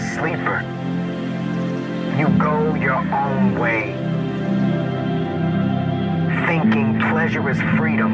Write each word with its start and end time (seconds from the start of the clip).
Sleeper, 0.00 0.62
you 2.18 2.28
go 2.38 2.74
your 2.74 2.96
own 2.96 3.58
way, 3.58 3.94
thinking 6.46 6.98
pleasure 7.10 7.48
is 7.50 7.60
freedom, 7.78 8.12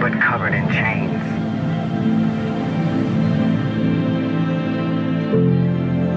but 0.00 0.12
covered 0.20 0.54
in 0.54 0.68
chains. 0.70 1.22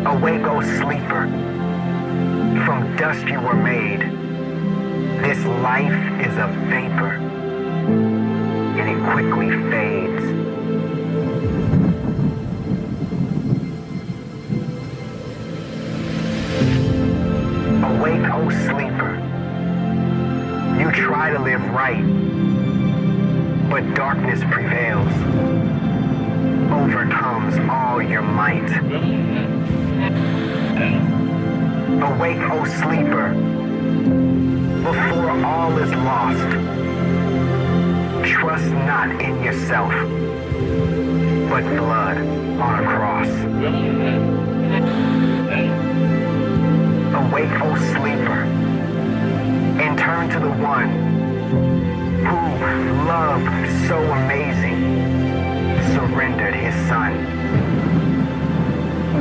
Awake 0.07 0.45
O 0.45 0.61
sleeper. 0.79 1.27
From 2.65 2.95
dust 2.97 3.25
you 3.27 3.39
were 3.39 3.55
made. 3.55 4.01
This 5.23 5.43
life 5.61 6.21
is 6.25 6.37
a 6.37 6.47
vapor, 6.69 7.17
and 8.77 8.89
it 8.89 8.99
quickly 9.13 9.49
fades. 9.71 10.38
A 17.99 18.01
Waco 18.01 18.45
oh, 18.45 18.49
sleeper. 18.49 19.15
You 20.79 20.89
try 20.91 21.31
to 21.31 21.39
live 21.39 21.61
right, 21.71 22.01
but 23.69 23.93
darkness 23.93 24.39
prevails, 24.49 25.11
overcomes 26.71 27.57
all 27.69 28.01
your 28.01 28.21
might. 28.21 28.69
Awake, 32.01 32.39
O 32.49 32.63
sleeper, 32.79 33.33
before 34.81 35.31
all 35.45 35.77
is 35.77 35.91
lost. 35.91 36.49
Trust 38.25 38.71
not 38.71 39.21
in 39.21 39.43
yourself, 39.43 39.91
but 41.49 41.63
blood 41.75 42.17
on 42.17 42.79
a 42.79 42.87
cross. 42.87 44.28
Awake, 47.39 47.61
O 47.61 47.75
sleeper, 47.93 48.41
and 49.79 49.97
turn 49.97 50.29
to 50.29 50.39
the 50.41 50.51
one 50.61 50.89
who 52.19 53.07
loved 53.07 53.87
so 53.87 53.97
amazing, 54.11 54.75
surrendered 55.93 56.53
his 56.53 56.75
son. 56.89 57.13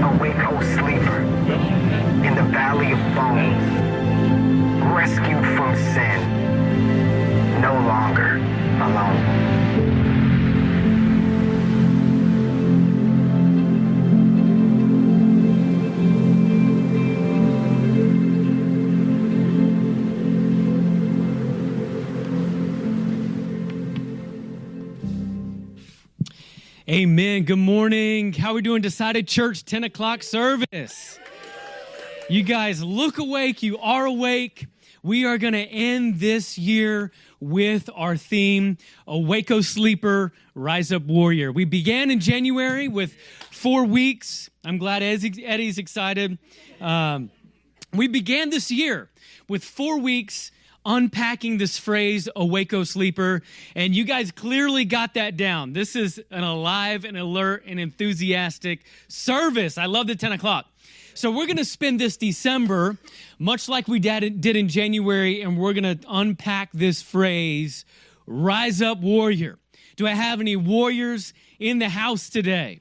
Awake, 0.02 0.36
O 0.50 0.60
sleeper, 0.62 1.20
in 2.26 2.34
the 2.34 2.42
valley 2.50 2.90
of 2.90 2.98
bones, 3.14 3.62
rescued 4.92 5.46
from 5.56 5.76
sin, 5.76 7.60
no 7.62 7.74
longer 7.74 8.38
alone. 8.82 9.57
Amen. 26.98 27.44
Good 27.44 27.60
morning. 27.60 28.32
How 28.32 28.54
we 28.54 28.60
doing? 28.60 28.82
Decided 28.82 29.28
Church 29.28 29.64
10 29.64 29.84
o'clock 29.84 30.24
service. 30.24 31.20
You 32.28 32.42
guys 32.42 32.82
look 32.82 33.18
awake. 33.18 33.62
You 33.62 33.78
are 33.78 34.04
awake. 34.04 34.66
We 35.04 35.24
are 35.24 35.38
going 35.38 35.52
to 35.52 35.60
end 35.60 36.18
this 36.18 36.58
year 36.58 37.12
with 37.38 37.88
our 37.94 38.16
theme, 38.16 38.78
Awake 39.06 39.48
O 39.52 39.60
Sleeper, 39.60 40.32
Rise 40.56 40.90
Up 40.90 41.04
Warrior. 41.04 41.52
We 41.52 41.64
began 41.64 42.10
in 42.10 42.18
January 42.18 42.88
with 42.88 43.14
four 43.52 43.84
weeks. 43.84 44.50
I'm 44.64 44.78
glad 44.78 45.00
Eddie's 45.00 45.78
excited. 45.78 46.36
Um, 46.80 47.30
we 47.94 48.08
began 48.08 48.50
this 48.50 48.72
year 48.72 49.08
with 49.48 49.62
four 49.62 50.00
weeks 50.00 50.50
unpacking 50.88 51.58
this 51.58 51.78
phrase, 51.78 52.28
awake 52.34 52.72
O 52.72 52.82
sleeper, 52.82 53.42
and 53.76 53.94
you 53.94 54.04
guys 54.04 54.32
clearly 54.32 54.86
got 54.86 55.14
that 55.14 55.36
down. 55.36 55.74
This 55.74 55.94
is 55.94 56.20
an 56.30 56.42
alive 56.42 57.04
and 57.04 57.16
alert 57.16 57.62
and 57.66 57.78
enthusiastic 57.78 58.84
service. 59.06 59.76
I 59.76 59.84
love 59.84 60.06
the 60.06 60.16
10 60.16 60.32
o'clock. 60.32 60.66
So 61.12 61.30
we're 61.30 61.46
going 61.46 61.58
to 61.58 61.64
spend 61.64 62.00
this 62.00 62.16
December, 62.16 62.96
much 63.38 63.68
like 63.68 63.86
we 63.86 63.98
did 63.98 64.44
in 64.44 64.68
January, 64.68 65.42
and 65.42 65.58
we're 65.58 65.74
going 65.74 65.98
to 65.98 66.06
unpack 66.08 66.70
this 66.72 67.02
phrase, 67.02 67.84
rise 68.26 68.80
up 68.80 68.98
warrior. 68.98 69.58
Do 69.96 70.06
I 70.06 70.12
have 70.14 70.40
any 70.40 70.56
warriors 70.56 71.34
in 71.58 71.80
the 71.80 71.88
house 71.90 72.30
today? 72.30 72.80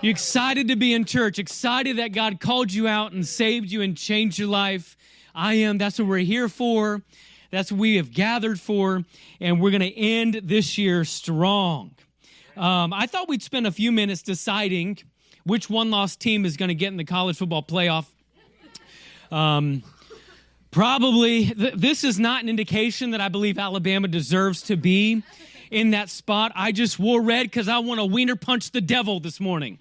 You 0.00 0.10
excited 0.10 0.68
to 0.68 0.76
be 0.76 0.92
in 0.92 1.06
church, 1.06 1.38
excited 1.38 1.96
that 1.96 2.12
God 2.12 2.38
called 2.38 2.72
you 2.72 2.86
out 2.86 3.12
and 3.12 3.26
saved 3.26 3.72
you 3.72 3.80
and 3.80 3.96
changed 3.96 4.38
your 4.38 4.48
life. 4.48 4.96
I 5.34 5.54
am. 5.54 5.78
That's 5.78 5.98
what 5.98 6.08
we're 6.08 6.18
here 6.18 6.48
for. 6.48 7.02
That's 7.50 7.72
what 7.72 7.80
we 7.80 7.96
have 7.96 8.12
gathered 8.12 8.60
for. 8.60 9.04
And 9.40 9.60
we're 9.60 9.70
going 9.70 9.80
to 9.80 9.96
end 9.96 10.40
this 10.44 10.78
year 10.78 11.04
strong. 11.04 11.92
Um, 12.56 12.92
I 12.92 13.06
thought 13.06 13.28
we'd 13.28 13.42
spend 13.42 13.66
a 13.66 13.72
few 13.72 13.90
minutes 13.90 14.22
deciding 14.22 14.98
which 15.44 15.68
one 15.68 15.90
lost 15.90 16.20
team 16.20 16.44
is 16.44 16.56
going 16.56 16.68
to 16.68 16.74
get 16.74 16.88
in 16.88 16.96
the 16.96 17.04
college 17.04 17.38
football 17.38 17.62
playoff. 17.62 18.06
Um, 19.30 19.82
probably, 20.70 21.46
th- 21.46 21.74
this 21.74 22.04
is 22.04 22.18
not 22.18 22.42
an 22.42 22.48
indication 22.48 23.10
that 23.10 23.20
I 23.20 23.28
believe 23.28 23.58
Alabama 23.58 24.06
deserves 24.08 24.62
to 24.62 24.76
be 24.76 25.22
in 25.70 25.90
that 25.90 26.08
spot. 26.10 26.52
I 26.54 26.70
just 26.70 26.98
wore 26.98 27.20
red 27.20 27.44
because 27.44 27.68
I 27.68 27.78
want 27.78 27.98
to 27.98 28.06
wiener 28.06 28.36
punch 28.36 28.70
the 28.70 28.80
devil 28.80 29.18
this 29.18 29.40
morning. 29.40 29.78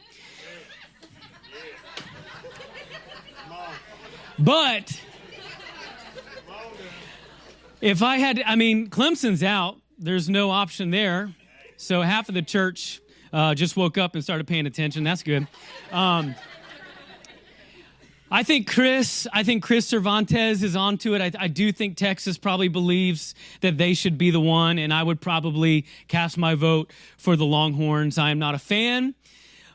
But 4.39 4.99
if 7.83 8.01
I 8.01 8.15
had, 8.17 8.41
I 8.45 8.55
mean, 8.55 8.89
Clemson's 8.89 9.43
out. 9.43 9.75
There's 9.99 10.29
no 10.29 10.51
option 10.51 10.89
there. 10.89 11.33
So 11.75 12.01
half 12.01 12.29
of 12.29 12.35
the 12.35 12.41
church 12.41 13.01
uh, 13.33 13.55
just 13.55 13.75
woke 13.75 13.97
up 13.97 14.15
and 14.15 14.23
started 14.23 14.47
paying 14.47 14.65
attention. 14.65 15.03
That's 15.03 15.21
good. 15.21 15.47
Um, 15.91 16.33
I 18.31 18.43
think 18.43 18.71
Chris, 18.71 19.27
I 19.33 19.43
think 19.43 19.63
Chris 19.63 19.85
Cervantes 19.85 20.63
is 20.63 20.77
onto 20.77 21.13
it. 21.13 21.21
I, 21.21 21.43
I, 21.43 21.47
do 21.49 21.73
think 21.73 21.97
Texas 21.97 22.37
probably 22.37 22.69
believes 22.69 23.35
that 23.59 23.77
they 23.77 23.93
should 23.93 24.17
be 24.17 24.31
the 24.31 24.39
one, 24.39 24.79
and 24.79 24.93
I 24.93 25.03
would 25.03 25.19
probably 25.19 25.85
cast 26.07 26.37
my 26.37 26.55
vote 26.55 26.89
for 27.17 27.35
the 27.35 27.45
Longhorns. 27.45 28.17
I 28.17 28.31
am 28.31 28.39
not 28.39 28.55
a 28.55 28.59
fan, 28.59 29.13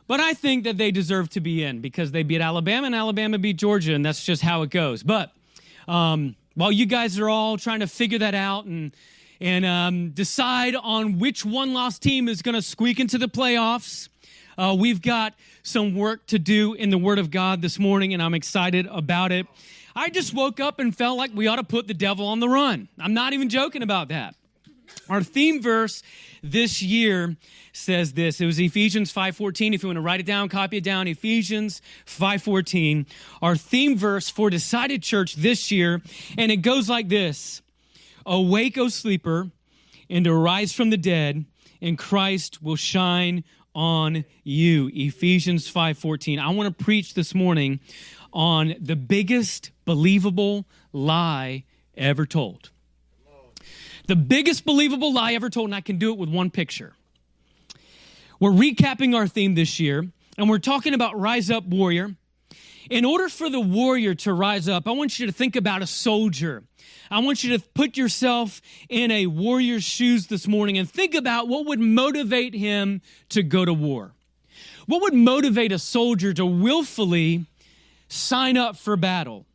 but 0.07 0.19
I 0.19 0.33
think 0.33 0.63
that 0.63 0.77
they 0.77 0.89
deserve 0.89 1.29
to 1.29 1.41
be 1.41 1.63
in 1.63 1.79
because 1.79 2.11
they 2.11 2.23
beat 2.23 2.41
Alabama 2.41 2.87
and 2.87 2.95
Alabama 2.95 3.37
beat 3.37 3.57
Georgia, 3.57 3.93
and 3.93 4.03
that's 4.03 4.25
just 4.25 4.41
how 4.41 4.63
it 4.63 4.71
goes. 4.71 5.03
But 5.03 5.31
um, 5.87 6.35
while 6.55 6.71
you 6.71 6.85
guys 6.85 7.19
are 7.19 7.29
all 7.29 7.57
trying 7.57 7.79
to 7.79 7.87
figure 7.87 8.19
that 8.19 8.35
out 8.35 8.65
and 8.65 8.95
and 9.41 9.65
um, 9.65 10.09
decide 10.09 10.75
on 10.75 11.17
which 11.17 11.45
one 11.45 11.73
lost 11.73 12.01
team 12.01 12.27
is 12.27 12.41
going 12.41 12.55
to 12.55 12.61
squeak 12.61 12.99
into 12.99 13.17
the 13.17 13.29
playoffs. 13.29 14.09
Uh, 14.57 14.75
we've 14.77 15.01
got 15.01 15.33
some 15.63 15.95
work 15.95 16.25
to 16.27 16.37
do 16.37 16.73
in 16.73 16.89
the 16.89 16.97
Word 16.97 17.19
of 17.19 17.31
God 17.31 17.61
this 17.61 17.79
morning, 17.79 18.13
and 18.13 18.21
I'm 18.21 18.33
excited 18.33 18.85
about 18.87 19.31
it. 19.31 19.47
I 19.95 20.09
just 20.09 20.33
woke 20.33 20.59
up 20.59 20.79
and 20.79 20.95
felt 20.95 21.17
like 21.17 21.31
we 21.33 21.47
ought 21.47 21.55
to 21.55 21.63
put 21.63 21.87
the 21.87 21.93
devil 21.93 22.27
on 22.27 22.41
the 22.41 22.49
run. 22.49 22.89
I'm 22.99 23.13
not 23.13 23.31
even 23.31 23.47
joking 23.47 23.81
about 23.81 24.09
that. 24.09 24.35
Our 25.09 25.23
theme 25.23 25.61
verse 25.61 26.03
this 26.43 26.81
year 26.81 27.35
says 27.73 28.13
this. 28.13 28.39
It 28.39 28.45
was 28.45 28.59
Ephesians 28.59 29.11
5:14. 29.11 29.73
If 29.73 29.83
you 29.83 29.89
want 29.89 29.97
to 29.97 30.01
write 30.01 30.19
it 30.19 30.25
down, 30.25 30.49
copy 30.49 30.77
it 30.77 30.83
down. 30.83 31.07
Ephesians 31.07 31.81
5:14. 32.05 33.05
Our 33.41 33.55
theme 33.55 33.97
verse 33.97 34.29
for 34.29 34.49
Decided 34.49 35.01
Church 35.01 35.35
this 35.35 35.71
year, 35.71 36.01
and 36.37 36.51
it 36.51 36.57
goes 36.57 36.89
like 36.89 37.09
this: 37.09 37.61
Awake, 38.25 38.77
O 38.77 38.87
sleeper, 38.89 39.49
and 40.09 40.27
arise 40.27 40.73
from 40.73 40.89
the 40.89 40.97
dead, 40.97 41.45
and 41.81 41.97
Christ 41.97 42.61
will 42.61 42.75
shine 42.75 43.43
on 43.73 44.25
you. 44.43 44.91
Ephesians 44.93 45.67
5:14. 45.67 46.39
I 46.39 46.49
want 46.49 46.77
to 46.77 46.83
preach 46.83 47.13
this 47.13 47.33
morning 47.33 47.79
on 48.33 48.75
the 48.79 48.95
biggest 48.95 49.71
believable 49.85 50.65
lie 50.93 51.63
ever 51.95 52.25
told. 52.25 52.71
The 54.09 54.15
biggest 54.15 54.65
believable 54.65 55.13
lie 55.13 55.33
ever 55.33 55.51
told, 55.51 55.67
and 55.67 55.75
I 55.75 55.81
can 55.81 55.99
do 55.99 56.11
it 56.11 56.17
with 56.17 56.29
one 56.29 56.49
picture. 56.49 56.93
We're 58.39 58.49
recapping 58.49 59.15
our 59.15 59.27
theme 59.27 59.53
this 59.53 59.79
year, 59.79 60.03
and 60.35 60.49
we're 60.49 60.57
talking 60.57 60.95
about 60.95 61.19
Rise 61.19 61.51
Up 61.51 61.63
Warrior. 61.65 62.15
In 62.89 63.05
order 63.05 63.29
for 63.29 63.51
the 63.51 63.59
warrior 63.59 64.15
to 64.15 64.33
rise 64.33 64.67
up, 64.67 64.87
I 64.87 64.93
want 64.93 65.19
you 65.19 65.27
to 65.27 65.31
think 65.31 65.55
about 65.55 65.83
a 65.83 65.85
soldier. 65.85 66.63
I 67.11 67.19
want 67.19 67.43
you 67.43 67.55
to 67.55 67.63
put 67.75 67.97
yourself 67.97 68.63
in 68.89 69.11
a 69.11 69.27
warrior's 69.27 69.83
shoes 69.83 70.25
this 70.25 70.47
morning 70.47 70.79
and 70.79 70.89
think 70.89 71.13
about 71.13 71.47
what 71.47 71.67
would 71.67 71.79
motivate 71.79 72.55
him 72.55 73.03
to 73.29 73.43
go 73.43 73.63
to 73.63 73.73
war. 73.75 74.13
What 74.87 75.03
would 75.03 75.13
motivate 75.13 75.71
a 75.71 75.77
soldier 75.77 76.33
to 76.33 76.47
willfully 76.47 77.45
sign 78.07 78.57
up 78.57 78.75
for 78.75 78.97
battle? 78.97 79.45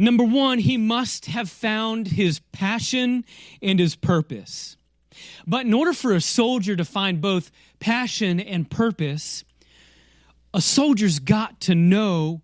Number 0.00 0.24
one, 0.24 0.60
he 0.60 0.78
must 0.78 1.26
have 1.26 1.50
found 1.50 2.08
his 2.08 2.38
passion 2.52 3.22
and 3.60 3.78
his 3.78 3.96
purpose. 3.96 4.78
But 5.46 5.66
in 5.66 5.74
order 5.74 5.92
for 5.92 6.14
a 6.14 6.22
soldier 6.22 6.74
to 6.74 6.86
find 6.86 7.20
both 7.20 7.50
passion 7.80 8.40
and 8.40 8.70
purpose, 8.70 9.44
a 10.54 10.62
soldier's 10.62 11.18
got 11.18 11.60
to 11.60 11.74
know 11.74 12.40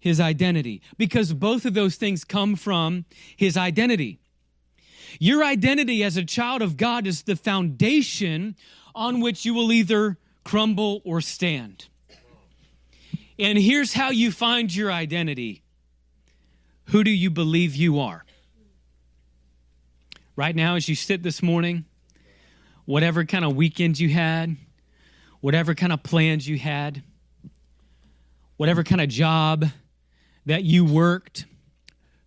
his 0.00 0.18
identity 0.18 0.82
because 0.96 1.32
both 1.34 1.64
of 1.64 1.74
those 1.74 1.94
things 1.94 2.24
come 2.24 2.56
from 2.56 3.04
his 3.36 3.56
identity. 3.56 4.18
Your 5.20 5.44
identity 5.44 6.02
as 6.02 6.16
a 6.16 6.24
child 6.24 6.62
of 6.62 6.76
God 6.76 7.06
is 7.06 7.22
the 7.22 7.36
foundation 7.36 8.56
on 8.92 9.20
which 9.20 9.44
you 9.44 9.54
will 9.54 9.70
either 9.70 10.18
crumble 10.42 11.00
or 11.04 11.20
stand. 11.20 11.86
And 13.38 13.56
here's 13.56 13.92
how 13.92 14.10
you 14.10 14.32
find 14.32 14.74
your 14.74 14.90
identity 14.90 15.62
who 16.88 17.04
do 17.04 17.10
you 17.10 17.30
believe 17.30 17.74
you 17.74 18.00
are? 18.00 18.24
Right 20.36 20.54
now, 20.54 20.76
as 20.76 20.88
you 20.88 20.94
sit 20.94 21.22
this 21.22 21.42
morning, 21.42 21.84
whatever 22.84 23.24
kind 23.24 23.44
of 23.44 23.54
weekend 23.56 23.98
you 23.98 24.08
had, 24.08 24.56
whatever 25.40 25.74
kind 25.74 25.92
of 25.92 26.02
plans 26.02 26.48
you 26.48 26.58
had, 26.58 27.02
whatever 28.56 28.82
kind 28.82 29.00
of 29.00 29.08
job 29.08 29.66
that 30.46 30.64
you 30.64 30.84
worked, 30.84 31.44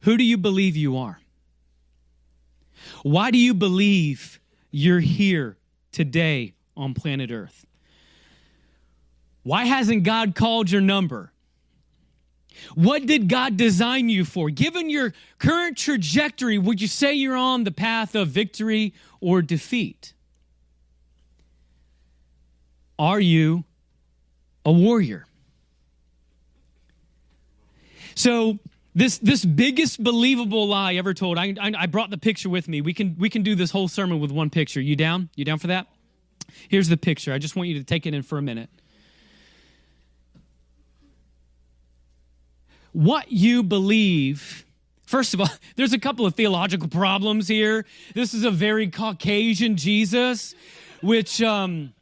who 0.02 0.18
do 0.18 0.24
you 0.24 0.38
believe 0.38 0.76
you 0.76 0.98
are? 0.98 1.20
Why 3.04 3.32
do 3.32 3.38
you 3.38 3.54
believe 3.54 4.40
you're 4.70 5.00
here 5.00 5.58
today 5.92 6.54
on 6.78 6.94
planet 6.94 7.32
Earth? 7.32 7.66
Why 9.44 9.66
hasn't 9.66 10.04
God 10.04 10.36
called 10.36 10.70
your 10.70 10.82
number? 10.82 11.32
What 12.76 13.06
did 13.06 13.28
God 13.28 13.58
design 13.58 14.10
you 14.10 14.26
for? 14.26 14.50
Given 14.50 14.90
your 14.90 15.14
current 15.40 15.78
trajectory, 15.78 16.58
would 16.58 16.82
you 16.82 16.88
say 16.88 17.14
you're 17.14 17.36
on 17.36 17.64
the 17.64 17.72
path 17.72 18.16
of 18.16 18.30
victory 18.30 18.94
or 19.20 19.42
defeat? 19.42 20.14
Are 23.00 23.20
you 23.20 23.64
a 24.66 24.72
warrior? 24.72 25.26
So, 28.16 28.60
this 28.94 29.18
this 29.20 29.46
biggest 29.46 30.04
believable 30.04 30.68
lie 30.68 30.96
ever 30.96 31.14
told. 31.14 31.38
I, 31.38 31.56
I, 31.60 31.72
I 31.78 31.86
brought 31.86 32.10
the 32.10 32.18
picture 32.18 32.50
with 32.50 32.68
me. 32.68 32.82
We 32.82 32.94
can 32.94 33.16
we 33.18 33.30
can 33.30 33.42
do 33.42 33.56
this 33.56 33.72
whole 33.72 33.88
sermon 33.88 34.20
with 34.20 34.32
one 34.32 34.50
picture. 34.50 34.82
You 34.82 34.96
down? 34.96 35.30
You 35.36 35.46
down 35.46 35.60
for 35.60 35.68
that? 35.68 35.88
Here's 36.68 36.90
the 36.90 36.98
picture. 36.98 37.34
I 37.34 37.38
just 37.38 37.56
want 37.56 37.70
you 37.70 37.80
to 37.80 37.84
take 37.84 38.06
it 38.06 38.14
in 38.14 38.22
for 38.22 38.38
a 38.38 38.42
minute. 38.42 38.70
What 42.92 43.32
you 43.32 43.64
believe. 43.64 44.66
First 45.06 45.34
of 45.34 45.42
all, 45.42 45.50
there's 45.76 45.94
a 45.94 46.00
couple 46.00 46.26
of 46.26 46.36
theological 46.36 46.88
problems 46.88 47.48
here. 47.48 47.86
This 48.14 48.34
is 48.34 48.44
a 48.44 48.52
very 48.52 48.90
Caucasian 48.90 49.76
Jesus, 49.76 50.56
which 51.02 51.42
um, 51.42 51.94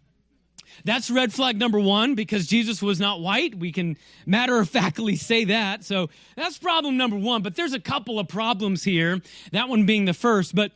that's 0.85 1.09
red 1.09 1.33
flag 1.33 1.57
number 1.57 1.79
one 1.79 2.15
because 2.15 2.47
Jesus 2.47 2.81
was 2.81 2.99
not 2.99 3.21
white. 3.21 3.55
We 3.55 3.71
can 3.71 3.97
matter 4.25 4.59
of 4.59 4.69
factly 4.69 5.15
say 5.17 5.45
that. 5.45 5.83
So 5.83 6.09
that's 6.35 6.57
problem 6.57 6.97
number 6.97 7.17
one. 7.17 7.41
But 7.41 7.55
there's 7.55 7.73
a 7.73 7.79
couple 7.79 8.19
of 8.19 8.27
problems 8.27 8.83
here, 8.83 9.21
that 9.51 9.69
one 9.69 9.85
being 9.85 10.05
the 10.05 10.13
first. 10.13 10.55
But 10.55 10.71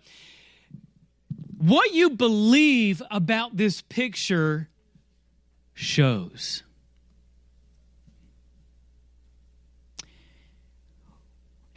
what 1.57 1.93
you 1.93 2.11
believe 2.11 3.01
about 3.09 3.55
this 3.55 3.81
picture 3.81 4.69
shows. 5.73 6.63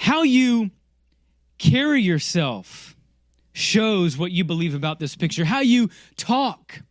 How 0.06 0.22
you 0.22 0.70
carry 1.58 2.00
yourself 2.00 2.94
shows 3.52 4.16
what 4.16 4.30
you 4.30 4.44
believe 4.44 4.72
about 4.72 5.00
this 5.00 5.16
picture. 5.16 5.44
How 5.44 5.62
you 5.62 5.90
talk 6.16 6.82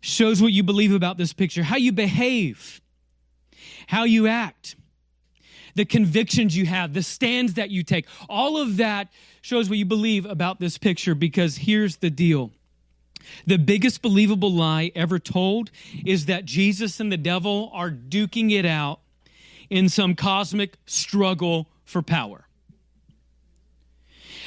shows 0.00 0.40
what 0.40 0.50
you 0.50 0.62
believe 0.62 0.94
about 0.94 1.18
this 1.18 1.34
picture. 1.34 1.62
How 1.62 1.76
you 1.76 1.92
behave, 1.92 2.80
how 3.86 4.04
you 4.04 4.28
act, 4.28 4.76
the 5.74 5.84
convictions 5.84 6.56
you 6.56 6.64
have, 6.64 6.94
the 6.94 7.02
stands 7.02 7.52
that 7.54 7.68
you 7.68 7.82
take, 7.82 8.06
all 8.30 8.56
of 8.56 8.78
that 8.78 9.12
shows 9.42 9.68
what 9.68 9.76
you 9.76 9.84
believe 9.84 10.24
about 10.24 10.58
this 10.58 10.78
picture 10.78 11.14
because 11.14 11.58
here's 11.58 11.98
the 11.98 12.08
deal. 12.08 12.50
The 13.44 13.58
biggest 13.58 14.00
believable 14.00 14.50
lie 14.50 14.90
ever 14.94 15.18
told 15.18 15.70
is 16.06 16.24
that 16.24 16.46
Jesus 16.46 16.98
and 16.98 17.12
the 17.12 17.18
devil 17.18 17.70
are 17.74 17.90
duking 17.90 18.52
it 18.52 18.64
out 18.64 19.00
in 19.68 19.90
some 19.90 20.14
cosmic 20.14 20.78
struggle 20.86 21.69
for 21.90 22.02
power. 22.02 22.46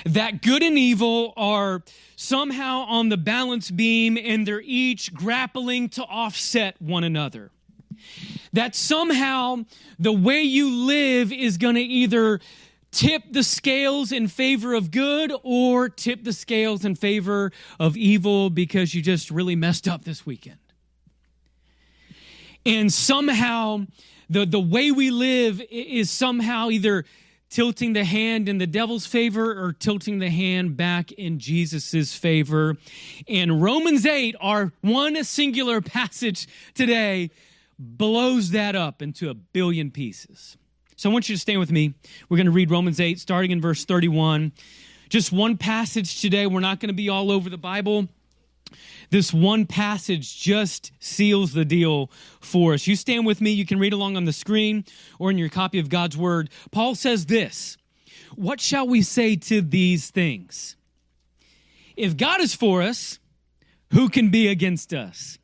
That 0.06 0.42
good 0.42 0.64
and 0.64 0.78
evil 0.78 1.34
are 1.38 1.84
somehow 2.16 2.86
on 2.88 3.10
the 3.10 3.18
balance 3.18 3.72
beam 3.72 4.18
and 4.18 4.48
they're 4.48 4.62
each 4.66 5.14
grappling 5.14 5.90
to 5.90 6.04
offset 6.04 6.82
one 6.82 7.04
another. 7.04 7.52
That 8.52 8.76
somehow 8.76 9.66
the 9.98 10.12
way 10.12 10.42
you 10.42 10.70
live 10.70 11.32
is 11.32 11.58
going 11.58 11.76
to 11.76 11.82
either 11.82 12.40
tip 12.92 13.24
the 13.32 13.44
scales 13.44 14.12
in 14.12 14.28
favor 14.28 14.74
of 14.74 14.92
good 14.92 15.34
or 15.42 15.90
tip 15.90 16.24
the 16.24 16.34
scales 16.34 16.86
in 16.86 16.96
favor 16.96 17.52
of 17.80 17.98
evil 17.98 18.50
because 18.50 18.94
you 18.94 19.02
just 19.02 19.32
really 19.32 19.56
messed 19.56 19.88
up 19.88 20.04
this 20.04 20.26
weekend. 20.26 20.60
And 22.66 22.94
somehow 22.94 23.88
the, 24.30 24.46
the 24.46 24.60
way 24.60 24.92
we 24.92 25.12
live 25.12 25.62
is 25.70 26.12
somehow 26.12 26.70
either 26.70 27.06
tilting 27.54 27.94
the 27.94 28.04
hand 28.04 28.50
in 28.50 28.58
the 28.58 28.66
devil's 28.66 29.06
favor 29.06 29.64
or 29.64 29.72
tilting 29.74 30.18
the 30.18 30.30
hand 30.32 30.76
back 30.76 31.12
in 31.12 31.38
Jesus's 31.38 32.16
favor. 32.16 32.76
And 33.28 33.62
Romans 33.62 34.08
8, 34.08 34.36
our 34.42 34.72
one 34.82 35.24
singular 35.24 35.80
passage 35.80 36.48
today, 36.74 37.30
blows 37.78 38.50
that 38.52 38.76
up 38.76 39.04
into 39.04 39.30
a 39.30 39.36
billion 39.36 39.92
pieces. 39.92 40.58
So 40.96 41.12
I 41.12 41.14
want 41.14 41.30
you 41.30 41.36
to 41.36 41.40
stand 41.40 41.60
with 41.60 41.72
me. 41.72 41.94
We're 42.28 42.38
going 42.38 42.48
to 42.48 42.52
read 42.52 42.72
Romans 42.72 43.00
8, 43.00 43.20
starting 43.20 43.52
in 43.52 43.62
verse 43.62 43.86
31. 43.86 44.52
Just 45.10 45.32
one 45.32 45.56
passage 45.56 46.22
today. 46.22 46.48
We're 46.48 46.60
not 46.60 46.80
going 46.80 46.90
to 46.90 46.96
be 46.96 47.10
all 47.10 47.30
over 47.30 47.52
the 47.52 47.58
Bible. 47.58 48.08
This 49.10 49.34
one 49.34 49.66
passage 49.66 50.40
just 50.40 50.92
seals 51.00 51.54
the 51.54 51.66
deal 51.66 52.10
for 52.42 52.74
us. 52.74 52.88
You 52.88 52.96
stand 52.96 53.26
with 53.26 53.42
me. 53.42 53.52
You 53.52 53.66
can 53.66 53.80
read 53.80 53.94
along 53.94 54.18
on 54.18 54.26
the 54.26 54.34
screen 54.34 54.86
or 55.20 55.32
in 55.32 55.38
your 55.38 55.50
copy 55.50 55.80
of 55.80 55.90
God's 55.90 56.18
Word. 56.18 56.50
Paul 56.72 56.96
says 56.96 57.26
this 57.26 57.78
What 58.36 58.60
shall 58.60 58.88
we 58.88 59.02
say 59.02 59.36
to 59.36 59.62
these 59.62 60.10
things? 60.10 60.76
If 61.96 62.18
God 62.18 62.42
is 62.42 62.56
for 62.56 62.82
us, 62.82 63.20
who 63.92 64.10
can 64.10 64.30
be 64.30 64.48
against 64.48 64.94
us? 64.94 65.38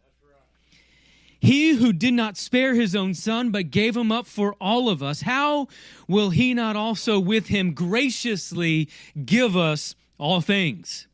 He 1.40 1.76
who 1.76 1.94
did 1.94 2.14
not 2.14 2.38
spare 2.38 2.76
his 2.76 2.96
own 2.96 3.14
son, 3.14 3.52
but 3.52 3.72
gave 3.72 3.96
him 3.96 4.12
up 4.12 4.26
for 4.28 4.56
all 4.60 4.90
of 4.90 5.02
us, 5.02 5.22
how 5.22 5.68
will 6.08 6.32
he 6.32 6.54
not 6.54 6.76
also 6.76 7.18
with 7.20 7.48
him 7.48 7.74
graciously 7.74 8.90
give 9.26 9.56
us 9.56 9.96
all 10.18 10.42
things? 10.42 11.08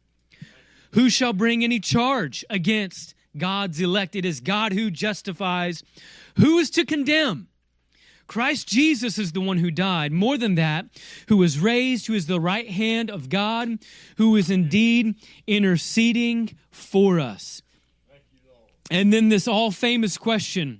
Who 0.96 1.10
shall 1.10 1.34
bring 1.34 1.64
any 1.64 1.80
charge 1.80 2.44
against 2.50 3.14
God's 3.38 3.82
elect? 3.82 4.16
It 4.16 4.26
is 4.26 4.40
God 4.40 4.72
who 4.72 4.90
justifies. 4.90 5.84
Who 6.38 6.58
is 6.58 6.70
to 6.72 6.86
condemn? 6.86 7.50
Christ 8.28 8.68
Jesus 8.68 9.20
is 9.20 9.34
the 9.34 9.42
one 9.42 9.58
who 9.58 9.70
died. 9.70 10.14
More 10.14 10.38
than 10.38 10.56
that, 10.56 10.86
who 11.28 11.38
was 11.38 11.60
raised, 11.60 12.08
who 12.08 12.14
is 12.14 12.28
the 12.28 12.40
right 12.40 12.70
hand 12.70 13.12
of 13.12 13.30
God, 13.30 13.78
who 14.18 14.36
is 14.38 14.50
indeed 14.50 15.16
interceding 15.46 16.58
for 16.72 17.20
us. 17.20 17.62
And 18.90 19.12
then 19.12 19.30
this 19.30 19.48
all 19.48 19.72
famous 19.72 20.18
question 20.18 20.80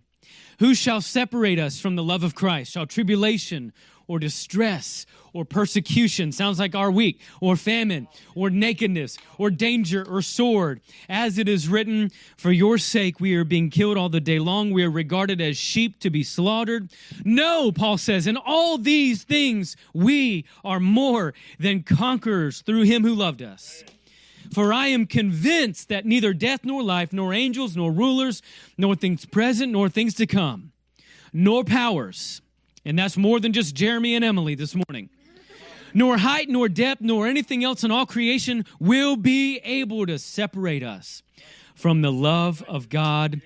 Who 0.60 0.74
shall 0.74 1.02
separate 1.02 1.60
us 1.60 1.80
from 1.80 1.98
the 1.98 2.04
love 2.04 2.24
of 2.24 2.36
Christ? 2.36 2.72
Shall 2.72 2.86
tribulation 2.86 3.74
or 4.08 4.20
distress 4.20 5.06
or 5.36 5.44
persecution 5.44 6.32
sounds 6.32 6.60
like 6.60 6.74
our 6.76 6.90
week, 6.90 7.20
or 7.42 7.58
famine, 7.58 8.08
or 8.36 8.50
nakedness, 8.50 9.18
or 9.38 9.52
danger, 9.52 10.08
or 10.10 10.22
sword. 10.22 10.80
As 11.10 11.38
it 11.38 11.50
is 11.50 11.68
written, 11.68 12.10
For 12.38 12.54
your 12.54 12.78
sake 12.78 13.20
we 13.20 13.36
are 13.36 13.44
being 13.44 13.70
killed 13.70 13.98
all 13.98 14.08
the 14.08 14.22
day 14.22 14.40
long. 14.40 14.72
We 14.72 14.86
are 14.86 14.90
regarded 14.90 15.42
as 15.42 15.58
sheep 15.58 16.00
to 16.00 16.10
be 16.10 16.24
slaughtered. 16.24 16.90
No, 17.26 17.74
Paul 17.74 17.98
says, 17.98 18.28
in 18.28 18.38
all 18.38 18.78
these 18.78 19.24
things 19.24 19.76
we 19.94 20.46
are 20.64 20.80
more 20.80 21.34
than 21.60 21.84
conquerors 21.84 22.62
through 22.62 22.84
him 22.84 23.04
who 23.04 23.14
loved 23.14 23.42
us. 23.42 23.84
For 24.54 24.72
I 24.72 24.88
am 24.88 25.06
convinced 25.06 25.90
that 25.90 26.06
neither 26.06 26.34
death 26.34 26.62
nor 26.64 26.82
life, 26.82 27.12
nor 27.12 27.34
angels, 27.34 27.76
nor 27.76 27.92
rulers, 27.92 28.42
nor 28.78 28.96
things 28.96 29.26
present, 29.26 29.74
nor 29.74 29.90
things 29.90 30.14
to 30.14 30.26
come, 30.26 30.72
nor 31.34 31.66
powers, 31.66 32.42
and 32.86 32.98
that's 32.98 33.18
more 33.18 33.40
than 33.40 33.52
just 33.52 33.76
Jeremy 33.76 34.16
and 34.16 34.24
Emily 34.24 34.54
this 34.54 34.76
morning, 34.76 35.10
nor 35.96 36.18
height, 36.18 36.50
nor 36.50 36.68
depth, 36.68 37.02
nor 37.02 37.26
anything 37.26 37.64
else 37.64 37.84
in 37.84 37.90
all 37.90 38.06
creation 38.06 38.66
will 38.80 39.16
be 39.16 39.58
able 39.60 40.06
to 40.06 40.20
separate 40.20 40.84
us 40.84 41.24
from 41.74 42.02
the 42.02 42.12
love 42.12 42.62
of 42.68 42.90
God 42.90 43.42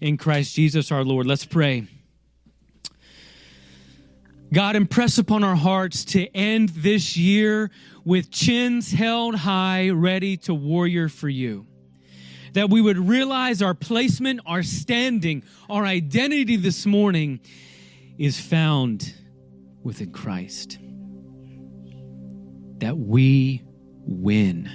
in 0.00 0.18
Christ 0.18 0.54
Jesus 0.54 0.92
our 0.92 1.02
Lord. 1.02 1.26
Let's 1.26 1.46
pray. 1.46 1.88
God, 4.52 4.76
impress 4.76 5.16
upon 5.16 5.42
our 5.42 5.56
hearts 5.56 6.04
to 6.04 6.26
end 6.36 6.68
this 6.68 7.16
year 7.16 7.70
with 8.04 8.30
chins 8.30 8.92
held 8.92 9.34
high, 9.34 9.88
ready 9.88 10.36
to 10.36 10.54
warrior 10.54 11.08
for 11.08 11.30
you. 11.30 11.66
That 12.52 12.68
we 12.68 12.82
would 12.82 12.98
realize 12.98 13.62
our 13.62 13.74
placement, 13.74 14.40
our 14.44 14.62
standing, 14.62 15.42
our 15.70 15.84
identity 15.84 16.56
this 16.56 16.84
morning 16.84 17.40
is 18.18 18.38
found 18.38 19.14
within 19.82 20.12
Christ. 20.12 20.78
That 22.84 22.98
we 22.98 23.62
win. 24.06 24.70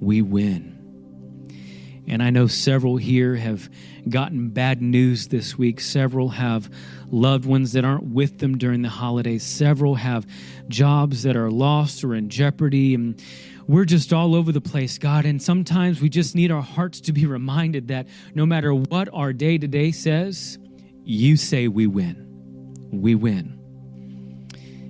We 0.00 0.22
win. 0.22 2.06
And 2.08 2.22
I 2.22 2.30
know 2.30 2.46
several 2.46 2.96
here 2.96 3.36
have 3.36 3.68
gotten 4.08 4.48
bad 4.48 4.80
news 4.80 5.28
this 5.28 5.58
week. 5.58 5.82
Several 5.82 6.30
have 6.30 6.72
loved 7.10 7.44
ones 7.44 7.72
that 7.72 7.84
aren't 7.84 8.04
with 8.04 8.38
them 8.38 8.56
during 8.56 8.80
the 8.80 8.88
holidays. 8.88 9.42
Several 9.42 9.96
have 9.96 10.26
jobs 10.68 11.24
that 11.24 11.36
are 11.36 11.50
lost 11.50 12.02
or 12.04 12.14
in 12.14 12.30
jeopardy. 12.30 12.94
And 12.94 13.22
we're 13.66 13.84
just 13.84 14.14
all 14.14 14.34
over 14.34 14.50
the 14.50 14.62
place, 14.62 14.96
God. 14.96 15.26
And 15.26 15.42
sometimes 15.42 16.00
we 16.00 16.08
just 16.08 16.34
need 16.34 16.50
our 16.50 16.62
hearts 16.62 17.02
to 17.02 17.12
be 17.12 17.26
reminded 17.26 17.88
that 17.88 18.08
no 18.34 18.46
matter 18.46 18.72
what 18.72 19.10
our 19.12 19.34
day 19.34 19.58
to 19.58 19.68
day 19.68 19.92
says, 19.92 20.58
you 21.04 21.36
say 21.36 21.68
we 21.68 21.86
win. 21.86 22.88
We 22.90 23.14
win. 23.14 23.57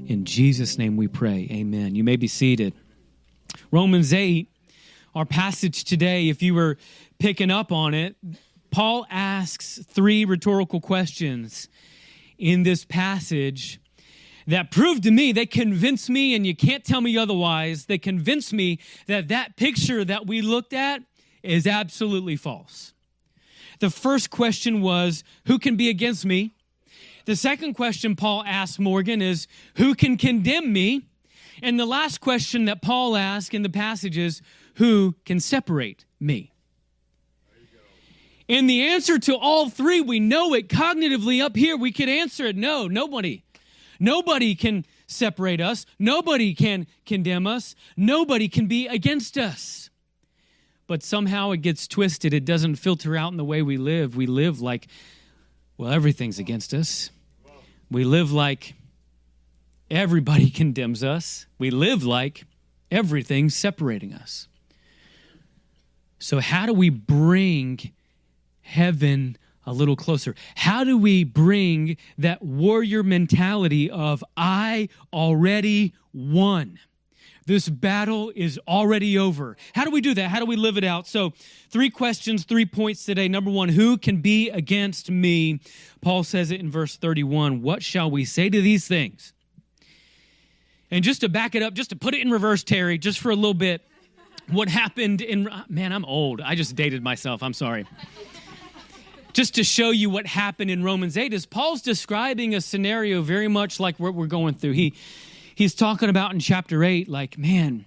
In 0.09 0.25
Jesus' 0.25 0.79
name 0.79 0.97
we 0.97 1.07
pray. 1.07 1.47
Amen. 1.51 1.95
You 1.95 2.03
may 2.03 2.17
be 2.17 2.29
seated. 2.29 2.73
Romans 3.71 4.15
8, 4.15 4.49
our 5.15 5.27
passage 5.27 5.85
today, 5.85 6.31
if 6.31 6.43
you 6.43 6.55
were 6.55 6.79
picking 7.19 7.51
up 7.51 7.71
on 7.71 7.93
it, 7.93 8.17
Paul 8.71 9.07
asks 9.11 9.79
three 9.87 10.25
rhetorical 10.25 10.81
questions 10.81 11.69
in 12.39 12.63
this 12.63 12.87
passage 12.87 13.83
that 14.47 14.71
prove 14.71 15.03
to 15.03 15.11
me, 15.11 15.33
they 15.33 15.45
convince 15.45 16.09
me, 16.09 16.35
and 16.35 16.47
you 16.47 16.57
can't 16.57 16.85
tell 16.85 17.03
me 17.03 17.19
otherwise, 17.19 17.85
they 17.85 17.99
convince 17.99 18.51
me 18.51 18.79
that 19.09 19.29
that 19.29 19.59
picture 19.59 20.07
that 20.07 20.27
we 20.27 20.41
looked 20.41 20.73
at 20.73 21.03
is 21.43 21.67
absolutely 21.67 22.37
false. 22.37 22.95
The 23.81 23.91
first 23.91 24.31
question 24.31 24.81
was, 24.81 25.23
Who 25.49 25.59
can 25.59 25.77
be 25.77 25.91
against 25.91 26.25
me? 26.25 26.55
The 27.29 27.37
second 27.37 27.75
question 27.75 28.17
Paul 28.17 28.43
asks 28.47 28.79
Morgan 28.79 29.21
is, 29.21 29.49
Who 29.75 29.95
can 29.95 30.17
condemn 30.17 30.73
me? 30.73 31.09
And 31.63 31.79
the 31.79 31.85
last 31.85 32.23
question 32.23 32.65
that 32.65 32.81
Paul 32.81 33.19
asks 33.19 33.55
in 33.55 33.61
the 33.61 33.69
passage 33.69 34.17
is, 34.17 34.41
Who 34.77 35.15
can 35.27 35.39
separate 35.39 36.07
me? 36.19 36.55
And 38.49 38.67
the 38.67 38.83
answer 38.83 39.19
to 39.19 39.37
all 39.37 39.69
three, 39.69 40.01
we 40.01 40.21
know 40.21 40.55
it 40.55 40.71
cognitively 40.71 41.45
up 41.45 41.55
here. 41.55 41.77
We 41.77 41.93
could 41.93 42.09
answer 42.09 42.47
it 42.47 42.57
no, 42.57 42.87
nobody. 42.89 43.43
Nobody 44.01 44.55
can 44.55 44.87
separate 45.07 45.61
us. 45.61 45.85
Nobody 45.99 46.55
can 46.55 46.87
condemn 47.05 47.47
us. 47.47 47.75
Nobody 47.95 48.49
can 48.49 48.69
be 48.69 48.87
against 48.87 49.37
us. 49.37 49.91
But 50.87 51.03
somehow 51.03 51.51
it 51.51 51.59
gets 51.59 51.87
twisted. 51.87 52.33
It 52.33 52.47
doesn't 52.47 52.77
filter 52.77 53.19
out 53.19 53.33
in 53.33 53.37
the 53.37 53.45
way 53.45 53.61
we 53.61 53.77
live. 53.77 54.17
We 54.17 54.25
live 54.25 54.63
like, 54.63 54.87
well, 55.77 55.93
everything's 55.93 56.39
against 56.39 56.73
us. 56.73 57.11
We 57.91 58.05
live 58.05 58.33
like 58.33 58.75
everybody 59.91 60.51
condemns 60.61 61.03
us. 61.03 61.47
We 61.59 61.71
live 61.71 62.05
like 62.05 62.45
everything's 62.91 63.57
separating 63.57 64.13
us. 64.13 64.49
So, 66.19 66.41
how 66.41 66.67
do 66.67 66.73
we 66.73 66.91
bring 66.91 67.93
heaven 68.63 69.37
a 69.65 69.73
little 69.73 69.97
closer? 69.97 70.35
How 70.57 70.83
do 70.83 70.99
we 70.99 71.23
bring 71.25 71.97
that 72.17 72.43
warrior 72.43 73.03
mentality 73.03 73.89
of, 73.91 74.25
I 74.37 74.89
already 75.13 75.95
won? 76.13 76.79
This 77.49 77.67
battle 77.71 78.31
is 78.37 78.61
already 78.69 79.17
over. 79.17 79.57
How 79.75 79.87
do 79.87 79.91
we 79.91 80.03
do 80.03 80.13
that? 80.13 80.29
How 80.29 80.39
do 80.39 80.45
we 80.45 80.55
live 80.55 80.77
it 80.77 80.85
out? 80.85 81.07
So, 81.07 81.33
three 81.71 81.89
questions, 81.89 82.45
three 82.45 82.67
points 82.67 83.07
today. 83.07 83.27
Number 83.27 83.51
one, 83.51 83.71
who 83.71 83.97
can 83.97 84.21
be 84.21 84.51
against 84.51 85.11
me? 85.11 85.61
Paul 86.03 86.25
says 86.25 86.51
it 86.51 86.61
in 86.61 86.71
verse 86.71 86.97
31. 86.97 87.63
What 87.63 87.83
shall 87.83 88.11
we 88.11 88.27
say 88.27 88.51
to 88.51 88.61
these 88.61 88.87
things? 88.87 89.33
And 90.91 91.03
just 91.03 91.23
to 91.23 91.31
back 91.31 91.55
it 91.55 91.63
up, 91.63 91.73
just 91.73 91.89
to 91.89 91.97
put 91.97 92.13
it 92.13 92.21
in 92.21 92.31
reverse, 92.31 92.63
Terry, 92.63 92.99
just 92.99 93.19
for 93.19 93.31
a 93.31 93.35
little 93.35 93.55
bit, 93.55 93.81
what 94.51 94.69
happened 94.69 95.23
in, 95.23 95.49
man, 95.71 95.95
I'm 95.95 96.05
old. 96.05 96.43
I 96.43 96.55
just 96.55 96.77
dated 96.77 97.03
myself. 97.03 97.43
I'm 97.43 97.55
sorry 97.55 97.87
just 99.33 99.55
to 99.55 99.63
show 99.63 99.91
you 99.91 100.11
what 100.11 100.27
happened 100.27 100.69
in 100.69 100.83
Romans 100.83 101.17
8 101.17 101.33
is 101.33 101.47
Paul's 101.47 101.81
describing 101.81 102.57
a 102.57 102.61
scenario 102.61 103.23
very 103.23 103.47
much 103.47 103.79
like 103.79 104.01
what 104.01 104.13
we're 104.13 104.27
going 104.27 104.55
through. 104.55 104.73
He 104.73 104.95
he's 105.59 105.75
talking 105.75 106.09
about 106.09 106.33
in 106.33 106.39
chapter 106.39 106.85
8 106.85 107.09
like, 107.09 107.37
man, 107.37 107.85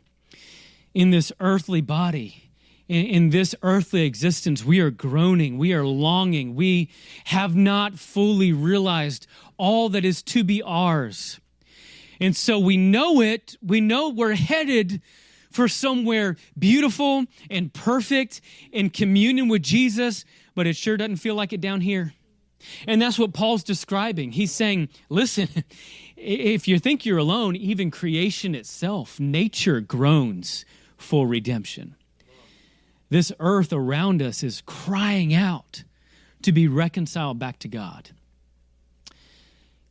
in 0.94 1.12
this 1.12 1.32
earthly 1.40 1.80
body, 1.80 2.52
in, 2.90 3.06
in 3.06 3.30
this 3.30 3.56
earthly 3.64 4.02
existence, 4.02 4.66
we 4.66 4.82
are 4.82 4.92
groaning, 4.92 5.58
we 5.58 5.72
are 5.72 5.86
longing, 5.86 6.54
we 6.54 6.90
have 7.26 7.56
not 7.56 7.98
fully 7.98 8.52
realized 8.52 9.26
all 9.56 9.88
that 9.88 10.04
is 10.04 10.22
to 10.22 10.44
be 10.44 10.62
ours. 10.62 11.40
And 12.20 12.36
so 12.36 12.60
we 12.60 12.76
know 12.76 13.22
it, 13.22 13.56
we 13.66 13.80
know 13.80 14.10
we're 14.10 14.36
headed 14.36 15.02
for 15.50 15.70
somewhere 15.70 16.36
beautiful 16.60 17.24
and 17.50 17.74
perfect 17.74 18.42
in 18.74 18.90
communion 18.90 19.48
with 19.48 19.64
Jesus, 19.64 20.26
but 20.56 20.68
it 20.68 20.76
sure 20.76 20.98
doesn't 20.98 21.18
feel 21.18 21.36
like 21.36 21.54
it 21.54 21.62
down 21.62 21.80
here. 21.80 22.14
And 22.86 23.02
that's 23.02 23.18
what 23.18 23.34
Paul's 23.34 23.64
describing. 23.64 24.32
He's 24.34 24.52
saying, 24.52 24.90
listen, 25.10 25.48
if 26.22 26.68
you 26.68 26.80
think 26.80 27.06
you're 27.06 27.18
alone, 27.18 27.56
even 27.56 27.92
creation 27.92 28.56
itself, 28.56 29.20
nature 29.20 29.82
groans 29.82 30.66
for 30.98 31.28
redemption. 31.28 31.96
This 33.10 33.32
earth 33.40 33.74
around 33.74 34.22
us 34.22 34.44
is 34.44 34.62
crying 34.66 35.34
out 35.34 35.84
to 36.44 36.52
be 36.52 36.68
reconciled 36.68 37.40
back 37.40 37.60
to 37.60 37.68
God. 37.68 38.12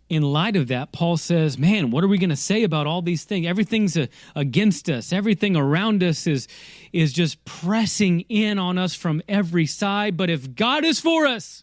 In 0.08 0.22
light 0.22 0.56
of 0.56 0.68
that, 0.68 0.90
Paul 0.90 1.16
says, 1.16 1.56
Man, 1.56 1.90
what 1.90 2.02
are 2.02 2.08
we 2.08 2.18
going 2.18 2.30
to 2.30 2.37
say 2.37 2.64
about 2.64 2.87
all 2.87 3.02
these 3.02 3.25
things? 3.25 3.46
Everything's 3.46 3.96
a, 3.96 4.08
against 4.34 4.90
us. 4.90 5.12
Everything 5.12 5.54
around 5.54 6.02
us 6.02 6.26
is, 6.26 6.49
is 6.92 7.12
just 7.12 7.44
pressing 7.44 8.22
in 8.22 8.58
on 8.58 8.76
us 8.76 8.94
from 8.94 9.22
every 9.28 9.66
side. 9.66 10.16
But 10.16 10.30
if 10.30 10.56
God 10.56 10.84
is 10.84 10.99
for 10.99 11.26
us, 11.26 11.62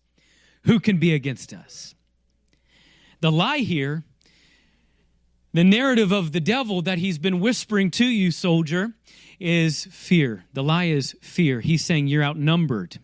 who 0.63 0.79
can 0.79 0.97
be 0.97 1.13
against 1.13 1.53
us? 1.53 1.95
The 3.19 3.31
lie 3.31 3.59
here, 3.59 4.05
the 5.57 5.63
narrative 5.63 6.11
of 6.11 6.33
the 6.33 6.39
devil 6.39 6.83
that 6.83 6.99
he's 6.99 7.17
been 7.17 7.39
whispering 7.39 7.89
to 7.89 8.05
you, 8.05 8.29
soldier, 8.29 8.93
is 9.39 9.85
fear. 9.85 10.45
The 10.53 10.61
lie 10.61 10.83
is 10.83 11.15
fear. 11.23 11.61
He's 11.61 11.83
saying 11.83 12.05
you're 12.05 12.23
outnumbered. 12.23 12.99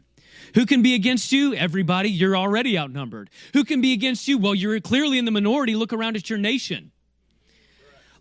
Who 0.53 0.67
can 0.67 0.83
be 0.83 0.93
against 0.93 1.31
you? 1.31 1.55
Everybody. 1.55 2.11
You're 2.11 2.37
already 2.37 2.77
outnumbered. 2.77 3.31
Who 3.53 3.63
can 3.63 3.81
be 3.81 3.91
against 3.91 4.27
you? 4.27 4.37
Well, 4.37 4.53
you're 4.53 4.79
clearly 4.81 5.17
in 5.17 5.25
the 5.25 5.31
minority. 5.31 5.73
Look 5.73 5.93
around 5.93 6.15
at 6.15 6.29
your 6.29 6.37
nation. 6.37 6.91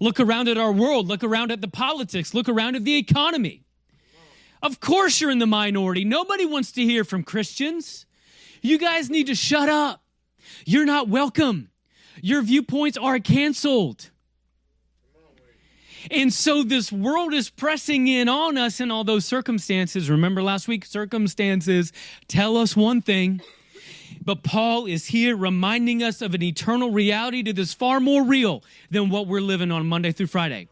Look 0.01 0.19
around 0.19 0.49
at 0.49 0.57
our 0.57 0.73
world. 0.73 1.09
Look 1.09 1.23
around 1.23 1.53
at 1.53 1.61
the 1.61 1.69
politics. 1.69 2.33
Look 2.33 2.49
around 2.49 2.75
at 2.75 2.85
the 2.85 2.97
economy. 2.97 3.65
Of 4.63 4.81
course, 4.81 5.21
you're 5.21 5.31
in 5.31 5.41
the 5.41 5.47
minority. 5.47 6.07
Nobody 6.07 6.47
wants 6.47 6.73
to 6.73 6.83
hear 6.83 7.05
from 7.05 7.23
Christians. 7.23 8.07
You 8.63 8.79
guys 8.79 9.11
need 9.11 9.27
to 9.27 9.35
shut 9.35 9.69
up. 9.69 10.03
You're 10.65 10.87
not 10.87 11.11
welcome. 11.11 11.69
Your 12.23 12.41
viewpoints 12.41 12.97
are 12.97 13.19
canceled. 13.19 14.09
And 16.11 16.33
so 16.33 16.63
this 16.63 16.91
world 16.91 17.33
is 17.33 17.51
pressing 17.51 18.09
in 18.09 18.29
on 18.29 18.59
us 18.59 18.81
in 18.81 18.91
all 18.91 19.05
those 19.05 19.25
circumstances. 19.25 20.11
Remember 20.11 20.43
last 20.43 20.69
week, 20.69 20.85
circumstances 20.85 21.93
tell 22.29 22.57
us 22.57 22.77
one 22.77 23.03
thing. 23.03 23.41
But 24.25 24.43
Paul 24.43 24.87
is 24.87 25.07
here 25.07 25.37
reminding 25.37 26.03
us 26.03 26.23
of 26.23 26.35
an 26.35 26.43
eternal 26.43 26.91
reality 26.91 27.43
that 27.43 27.59
is 27.59 27.75
far 27.75 27.99
more 27.99 28.23
real 28.23 28.63
than 28.91 29.11
what 29.11 29.27
we're 29.27 29.41
living 29.41 29.73
on 29.73 29.87
Monday 29.87 30.13
through 30.13 30.29
Friday. 30.29 30.69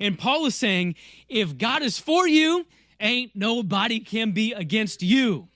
And 0.00 0.18
Paul 0.18 0.46
is 0.46 0.54
saying, 0.54 0.94
if 1.28 1.58
God 1.58 1.82
is 1.82 1.98
for 1.98 2.26
you, 2.26 2.66
ain't 3.00 3.32
nobody 3.34 4.00
can 4.00 4.32
be 4.32 4.52
against 4.52 5.02
you. 5.02 5.48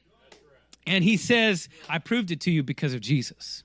And 0.87 1.05
he 1.05 1.17
says, 1.17 1.69
I 1.89 1.99
proved 1.99 2.31
it 2.31 2.41
to 2.43 2.51
you 2.51 2.63
because 2.63 2.93
of 2.95 3.01
Jesus. 3.01 3.65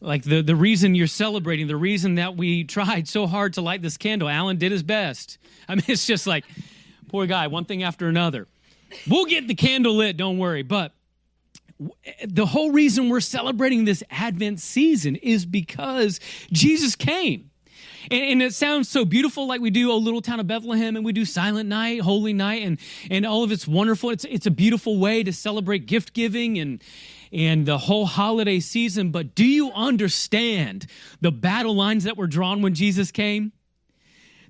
Like 0.00 0.22
the, 0.22 0.42
the 0.42 0.54
reason 0.54 0.94
you're 0.94 1.06
celebrating, 1.06 1.66
the 1.66 1.76
reason 1.76 2.16
that 2.16 2.36
we 2.36 2.64
tried 2.76 3.08
so 3.08 3.26
hard 3.26 3.54
to 3.54 3.60
light 3.60 3.82
this 3.82 3.96
candle, 3.96 4.28
Alan 4.28 4.56
did 4.56 4.72
his 4.72 4.82
best. 4.82 5.38
I 5.68 5.74
mean, 5.74 5.84
it's 5.88 6.06
just 6.06 6.26
like, 6.26 6.44
poor 7.08 7.26
guy, 7.26 7.46
one 7.48 7.64
thing 7.64 7.82
after 7.82 8.08
another. 8.08 8.46
We'll 9.06 9.26
get 9.26 9.48
the 9.48 9.54
candle 9.54 9.96
lit, 9.96 10.16
don't 10.16 10.38
worry. 10.38 10.62
But 10.62 10.92
the 12.26 12.46
whole 12.46 12.70
reason 12.70 13.08
we're 13.08 13.20
celebrating 13.20 13.84
this 13.84 14.02
Advent 14.10 14.60
season 14.60 15.16
is 15.16 15.46
because 15.46 16.20
Jesus 16.50 16.96
came. 16.96 17.50
And, 18.10 18.22
and, 18.22 18.42
it 18.42 18.54
sounds 18.54 18.88
so 18.88 19.04
beautiful, 19.04 19.46
like 19.46 19.60
we 19.60 19.70
do 19.70 19.92
a 19.92 19.94
little 19.94 20.22
town 20.22 20.40
of 20.40 20.46
Bethlehem, 20.46 20.96
and 20.96 21.04
we 21.04 21.12
do 21.12 21.26
Silent 21.26 21.68
Night, 21.68 22.00
Holy 22.00 22.32
Night, 22.32 22.62
and 22.62 22.78
and 23.10 23.26
all 23.26 23.44
of 23.44 23.52
it's 23.52 23.68
wonderful. 23.68 24.10
It's 24.10 24.24
it's 24.24 24.46
a 24.46 24.50
beautiful 24.50 24.98
way 24.98 25.22
to 25.22 25.32
celebrate 25.32 25.86
gift 25.86 26.14
giving 26.14 26.58
and 26.58 26.82
and 27.32 27.66
the 27.66 27.78
whole 27.78 28.06
holiday 28.06 28.60
season. 28.60 29.10
But 29.10 29.34
do 29.34 29.44
you 29.44 29.70
understand 29.72 30.86
the 31.20 31.32
battle 31.32 31.74
lines 31.74 32.04
that 32.04 32.16
were 32.16 32.26
drawn 32.26 32.62
when 32.62 32.74
Jesus 32.74 33.10
came? 33.10 33.52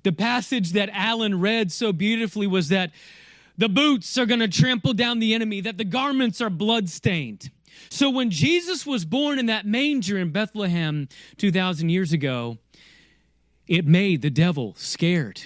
The 0.03 0.11
passage 0.11 0.73
that 0.73 0.89
Alan 0.93 1.39
read 1.39 1.71
so 1.71 1.91
beautifully 1.91 2.47
was 2.47 2.69
that 2.69 2.91
the 3.57 3.69
boots 3.69 4.17
are 4.17 4.25
going 4.25 4.39
to 4.39 4.47
trample 4.47 4.93
down 4.93 5.19
the 5.19 5.33
enemy, 5.33 5.61
that 5.61 5.77
the 5.77 5.83
garments 5.83 6.39
are 6.39 6.49
bloodstained. 6.49 7.51
So 7.89 8.09
when 8.09 8.29
Jesus 8.29 8.85
was 8.85 9.05
born 9.05 9.39
in 9.39 9.47
that 9.47 9.65
manger 9.65 10.17
in 10.17 10.31
Bethlehem 10.31 11.09
2,000 11.37 11.89
years 11.89 12.13
ago, 12.13 12.57
it 13.67 13.85
made 13.85 14.21
the 14.21 14.29
devil 14.29 14.73
scared. 14.77 15.41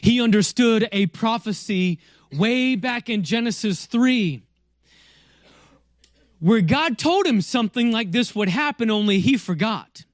He 0.00 0.20
understood 0.20 0.88
a 0.90 1.06
prophecy 1.06 2.00
way 2.32 2.74
back 2.74 3.08
in 3.08 3.22
Genesis 3.22 3.86
3 3.86 4.42
where 6.40 6.60
God 6.60 6.98
told 6.98 7.26
him 7.26 7.40
something 7.40 7.90
like 7.90 8.12
this 8.12 8.34
would 8.34 8.48
happen, 8.48 8.90
only 8.90 9.20
he 9.20 9.36
forgot. 9.36 10.04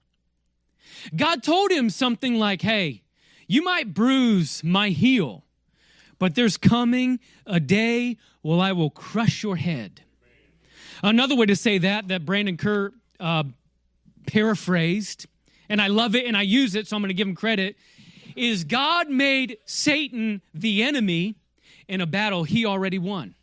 God 1.15 1.43
told 1.43 1.71
him 1.71 1.91
something 1.91 2.37
like, 2.37 2.63
Hey, 2.63 3.03
you 3.47 3.63
might 3.63 3.93
bruise 3.93 4.65
my 4.65 4.89
heel, 4.89 5.45
but 6.19 6.35
there's 6.35 6.57
coming 6.57 7.21
a 7.47 7.61
day 7.61 8.17
when 8.43 8.61
I 8.61 8.73
will 8.73 8.91
crush 8.91 9.43
your 9.43 9.57
head. 9.57 10.03
Another 11.03 11.37
way 11.37 11.47
to 11.47 11.57
say 11.57 11.79
that, 11.79 12.09
that 12.09 12.25
Brandon 12.25 12.57
Kerr 12.57 12.93
uh, 13.21 13.45
paraphrased, 14.27 15.27
and 15.69 15.81
I 15.81 15.89
love 15.89 16.15
it 16.15 16.27
and 16.27 16.37
I 16.37 16.43
use 16.43 16.75
it, 16.75 16.87
so 16.87 16.97
I'm 16.97 17.03
going 17.03 17.09
to 17.09 17.15
give 17.15 17.29
him 17.29 17.35
credit, 17.35 17.77
is 18.37 18.65
God 18.65 19.11
made 19.11 19.59
Satan 19.67 20.41
the 20.55 20.83
enemy 20.83 21.37
in 21.89 22.01
a 22.01 22.07
battle 22.07 22.45
he 22.45 22.65
already 22.65 22.99
won. 22.99 23.35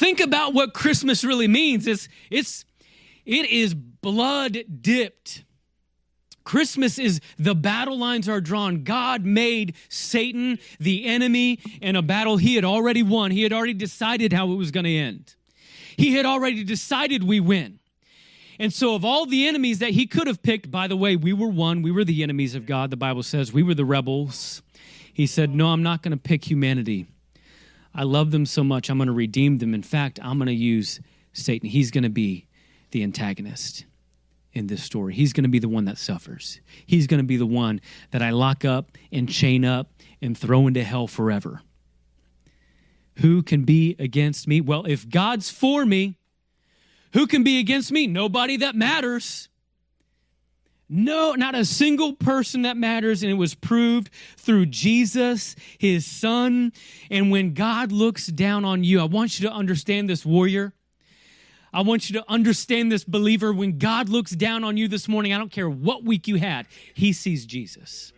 Think 0.00 0.20
about 0.20 0.54
what 0.54 0.72
Christmas 0.72 1.24
really 1.24 1.46
means. 1.46 1.86
It's, 1.86 2.08
it's, 2.30 2.64
it 3.26 3.50
is 3.50 3.74
blood 3.74 4.56
dipped. 4.80 5.44
Christmas 6.42 6.98
is 6.98 7.20
the 7.38 7.54
battle 7.54 7.98
lines 7.98 8.26
are 8.26 8.40
drawn. 8.40 8.82
God 8.82 9.26
made 9.26 9.74
Satan 9.90 10.58
the 10.78 11.04
enemy 11.04 11.58
in 11.82 11.96
a 11.96 12.02
battle 12.02 12.38
he 12.38 12.54
had 12.54 12.64
already 12.64 13.02
won. 13.02 13.30
He 13.30 13.42
had 13.42 13.52
already 13.52 13.74
decided 13.74 14.32
how 14.32 14.50
it 14.50 14.54
was 14.54 14.70
going 14.70 14.84
to 14.84 14.96
end. 14.96 15.34
He 15.98 16.14
had 16.14 16.24
already 16.24 16.64
decided 16.64 17.22
we 17.22 17.38
win. 17.38 17.78
And 18.58 18.72
so, 18.72 18.94
of 18.94 19.04
all 19.04 19.26
the 19.26 19.46
enemies 19.46 19.80
that 19.80 19.90
he 19.90 20.06
could 20.06 20.28
have 20.28 20.42
picked, 20.42 20.70
by 20.70 20.88
the 20.88 20.96
way, 20.96 21.14
we 21.14 21.34
were 21.34 21.48
one. 21.48 21.82
We 21.82 21.90
were 21.90 22.04
the 22.04 22.22
enemies 22.22 22.54
of 22.54 22.64
God. 22.64 22.90
The 22.90 22.96
Bible 22.96 23.22
says 23.22 23.52
we 23.52 23.62
were 23.62 23.74
the 23.74 23.84
rebels. 23.84 24.62
He 25.12 25.26
said, 25.26 25.54
No, 25.54 25.66
I'm 25.66 25.82
not 25.82 26.00
going 26.02 26.12
to 26.12 26.16
pick 26.16 26.50
humanity. 26.50 27.06
I 27.94 28.04
love 28.04 28.30
them 28.30 28.46
so 28.46 28.62
much, 28.62 28.88
I'm 28.88 28.98
going 28.98 29.08
to 29.08 29.12
redeem 29.12 29.58
them. 29.58 29.74
In 29.74 29.82
fact, 29.82 30.20
I'm 30.22 30.38
going 30.38 30.46
to 30.46 30.54
use 30.54 31.00
Satan. 31.32 31.68
He's 31.68 31.90
going 31.90 32.04
to 32.04 32.10
be 32.10 32.46
the 32.92 33.02
antagonist 33.02 33.84
in 34.52 34.66
this 34.66 34.82
story. 34.82 35.14
He's 35.14 35.32
going 35.32 35.44
to 35.44 35.50
be 35.50 35.58
the 35.58 35.68
one 35.68 35.84
that 35.84 35.98
suffers. 35.98 36.60
He's 36.86 37.06
going 37.06 37.20
to 37.20 37.26
be 37.26 37.36
the 37.36 37.46
one 37.46 37.80
that 38.10 38.22
I 38.22 38.30
lock 38.30 38.64
up 38.64 38.96
and 39.12 39.28
chain 39.28 39.64
up 39.64 39.92
and 40.20 40.36
throw 40.36 40.66
into 40.66 40.82
hell 40.82 41.06
forever. 41.06 41.62
Who 43.18 43.42
can 43.42 43.64
be 43.64 43.96
against 43.98 44.48
me? 44.48 44.60
Well, 44.60 44.86
if 44.86 45.08
God's 45.08 45.50
for 45.50 45.84
me, 45.84 46.16
who 47.12 47.26
can 47.26 47.42
be 47.42 47.58
against 47.58 47.92
me? 47.92 48.06
Nobody 48.06 48.56
that 48.58 48.74
matters. 48.74 49.49
No, 50.92 51.34
not 51.34 51.54
a 51.54 51.64
single 51.64 52.14
person 52.14 52.62
that 52.62 52.76
matters. 52.76 53.22
And 53.22 53.30
it 53.30 53.36
was 53.36 53.54
proved 53.54 54.10
through 54.36 54.66
Jesus, 54.66 55.54
his 55.78 56.04
son. 56.04 56.72
And 57.12 57.30
when 57.30 57.54
God 57.54 57.92
looks 57.92 58.26
down 58.26 58.64
on 58.64 58.82
you, 58.82 59.00
I 59.00 59.04
want 59.04 59.38
you 59.38 59.48
to 59.48 59.54
understand 59.54 60.10
this, 60.10 60.26
warrior. 60.26 60.72
I 61.72 61.82
want 61.82 62.10
you 62.10 62.20
to 62.20 62.28
understand 62.28 62.90
this, 62.90 63.04
believer. 63.04 63.52
When 63.52 63.78
God 63.78 64.08
looks 64.08 64.32
down 64.32 64.64
on 64.64 64.76
you 64.76 64.88
this 64.88 65.06
morning, 65.06 65.32
I 65.32 65.38
don't 65.38 65.52
care 65.52 65.70
what 65.70 66.02
week 66.02 66.26
you 66.26 66.36
had, 66.36 66.66
he 66.92 67.12
sees 67.12 67.46
Jesus. 67.46 68.12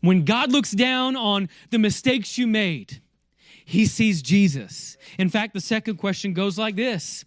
When 0.00 0.24
God 0.24 0.50
looks 0.50 0.70
down 0.70 1.14
on 1.14 1.50
the 1.70 1.78
mistakes 1.78 2.38
you 2.38 2.46
made, 2.46 3.02
he 3.66 3.84
sees 3.84 4.22
Jesus. 4.22 4.96
In 5.18 5.28
fact, 5.28 5.52
the 5.52 5.60
second 5.60 5.96
question 5.96 6.32
goes 6.32 6.58
like 6.58 6.76
this 6.76 7.26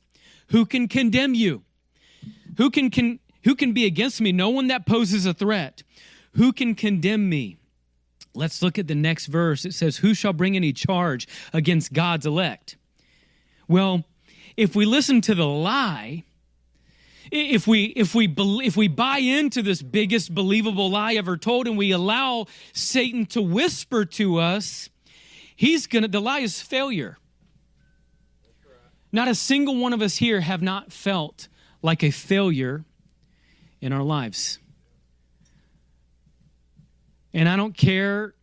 who 0.49 0.65
can 0.65 0.87
condemn 0.87 1.35
you? 1.35 1.63
Who 2.57 2.71
can, 2.71 2.89
can, 2.89 3.19
who 3.47 3.55
can 3.55 3.71
be 3.71 3.85
against 3.85 4.19
me? 4.19 4.33
No 4.33 4.49
one 4.49 4.67
that 4.67 4.85
poses 4.85 5.25
a 5.25 5.33
threat. 5.33 5.81
Who 6.33 6.51
can 6.51 6.75
condemn 6.75 7.29
me? 7.29 7.55
Let's 8.33 8.61
look 8.61 8.77
at 8.77 8.87
the 8.87 8.93
next 8.93 9.27
verse. 9.27 9.63
It 9.63 9.73
says, 9.73 9.95
Who 9.95 10.13
shall 10.13 10.33
bring 10.33 10.57
any 10.57 10.73
charge 10.73 11.29
against 11.53 11.93
God's 11.93 12.25
elect? 12.25 12.75
Well, 13.65 14.03
if 14.57 14.75
we 14.75 14.85
listen 14.85 15.21
to 15.21 15.33
the 15.33 15.47
lie, 15.47 16.25
if 17.31 17.65
we 17.67 17.85
if 17.85 18.13
we 18.13 18.27
if 18.65 18.75
we 18.75 18.89
buy 18.89 19.19
into 19.19 19.61
this 19.61 19.81
biggest 19.81 20.35
believable 20.35 20.89
lie 20.89 21.13
ever 21.13 21.37
told 21.37 21.67
and 21.67 21.77
we 21.77 21.91
allow 21.91 22.47
Satan 22.73 23.25
to 23.27 23.41
whisper 23.41 24.03
to 24.03 24.39
us, 24.39 24.89
he's 25.55 25.87
gonna 25.87 26.09
the 26.09 26.19
lie 26.19 26.39
is 26.39 26.61
failure. 26.61 27.17
Not 29.13 29.29
a 29.29 29.35
single 29.35 29.77
one 29.77 29.93
of 29.93 30.01
us 30.01 30.17
here 30.17 30.41
have 30.41 30.61
not 30.61 30.91
felt 30.91 31.47
like 31.81 32.03
a 32.03 32.11
failure 32.11 32.83
in 33.81 33.93
our 33.93 34.03
lives. 34.03 34.59
And 37.33 37.47
I 37.47 37.55
don't 37.55 37.75
care 37.75 38.33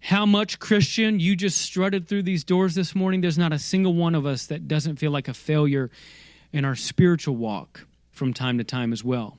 how 0.00 0.26
much 0.26 0.58
Christian 0.58 1.20
you 1.20 1.34
just 1.36 1.60
strutted 1.60 2.08
through 2.08 2.22
these 2.22 2.44
doors 2.44 2.74
this 2.74 2.94
morning, 2.94 3.20
there's 3.20 3.38
not 3.38 3.52
a 3.52 3.58
single 3.58 3.94
one 3.94 4.14
of 4.14 4.26
us 4.26 4.46
that 4.46 4.68
doesn't 4.68 4.96
feel 4.96 5.10
like 5.10 5.28
a 5.28 5.34
failure 5.34 5.90
in 6.52 6.64
our 6.64 6.76
spiritual 6.76 7.36
walk 7.36 7.86
from 8.10 8.32
time 8.32 8.58
to 8.58 8.64
time 8.64 8.92
as 8.92 9.04
well. 9.04 9.38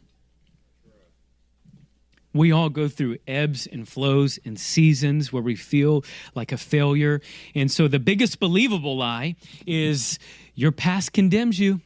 We 2.34 2.52
all 2.52 2.70
go 2.70 2.88
through 2.88 3.18
ebbs 3.28 3.66
and 3.66 3.88
flows 3.88 4.38
and 4.46 4.60
seasons 4.60 5.34
where 5.34 5.42
we 5.42 5.56
feel 5.56 6.04
like 6.36 6.52
a 6.52 6.58
failure. 6.58 7.22
And 7.56 7.72
so 7.72 7.88
the 7.88 8.00
biggest 8.00 8.40
believable 8.40 8.96
lie 8.96 9.36
is 9.66 10.20
your 10.54 10.72
past 10.72 11.12
condemns 11.12 11.60
you. 11.60 11.82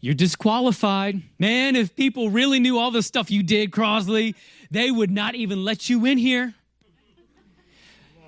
You're 0.00 0.14
disqualified. 0.14 1.22
Man, 1.38 1.76
if 1.76 1.94
people 1.96 2.30
really 2.30 2.60
knew 2.60 2.78
all 2.78 2.90
the 2.90 3.02
stuff 3.02 3.30
you 3.30 3.42
did, 3.42 3.70
Crosley, 3.70 4.34
they 4.70 4.90
would 4.90 5.10
not 5.10 5.34
even 5.34 5.64
let 5.64 5.88
you 5.88 6.04
in 6.06 6.18
here. 6.18 6.54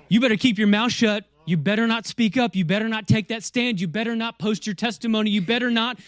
You 0.07 0.19
better 0.19 0.37
keep 0.37 0.57
your 0.57 0.67
mouth 0.67 0.91
shut. 0.91 1.25
You 1.45 1.57
better 1.57 1.87
not 1.87 2.05
speak 2.05 2.37
up. 2.37 2.55
You 2.55 2.65
better 2.65 2.87
not 2.87 3.07
take 3.07 3.29
that 3.29 3.43
stand. 3.43 3.79
You 3.79 3.87
better 3.87 4.15
not 4.15 4.39
post 4.39 4.67
your 4.67 4.75
testimony. 4.75 5.29
You 5.29 5.41
better 5.41 5.71
not 5.71 5.99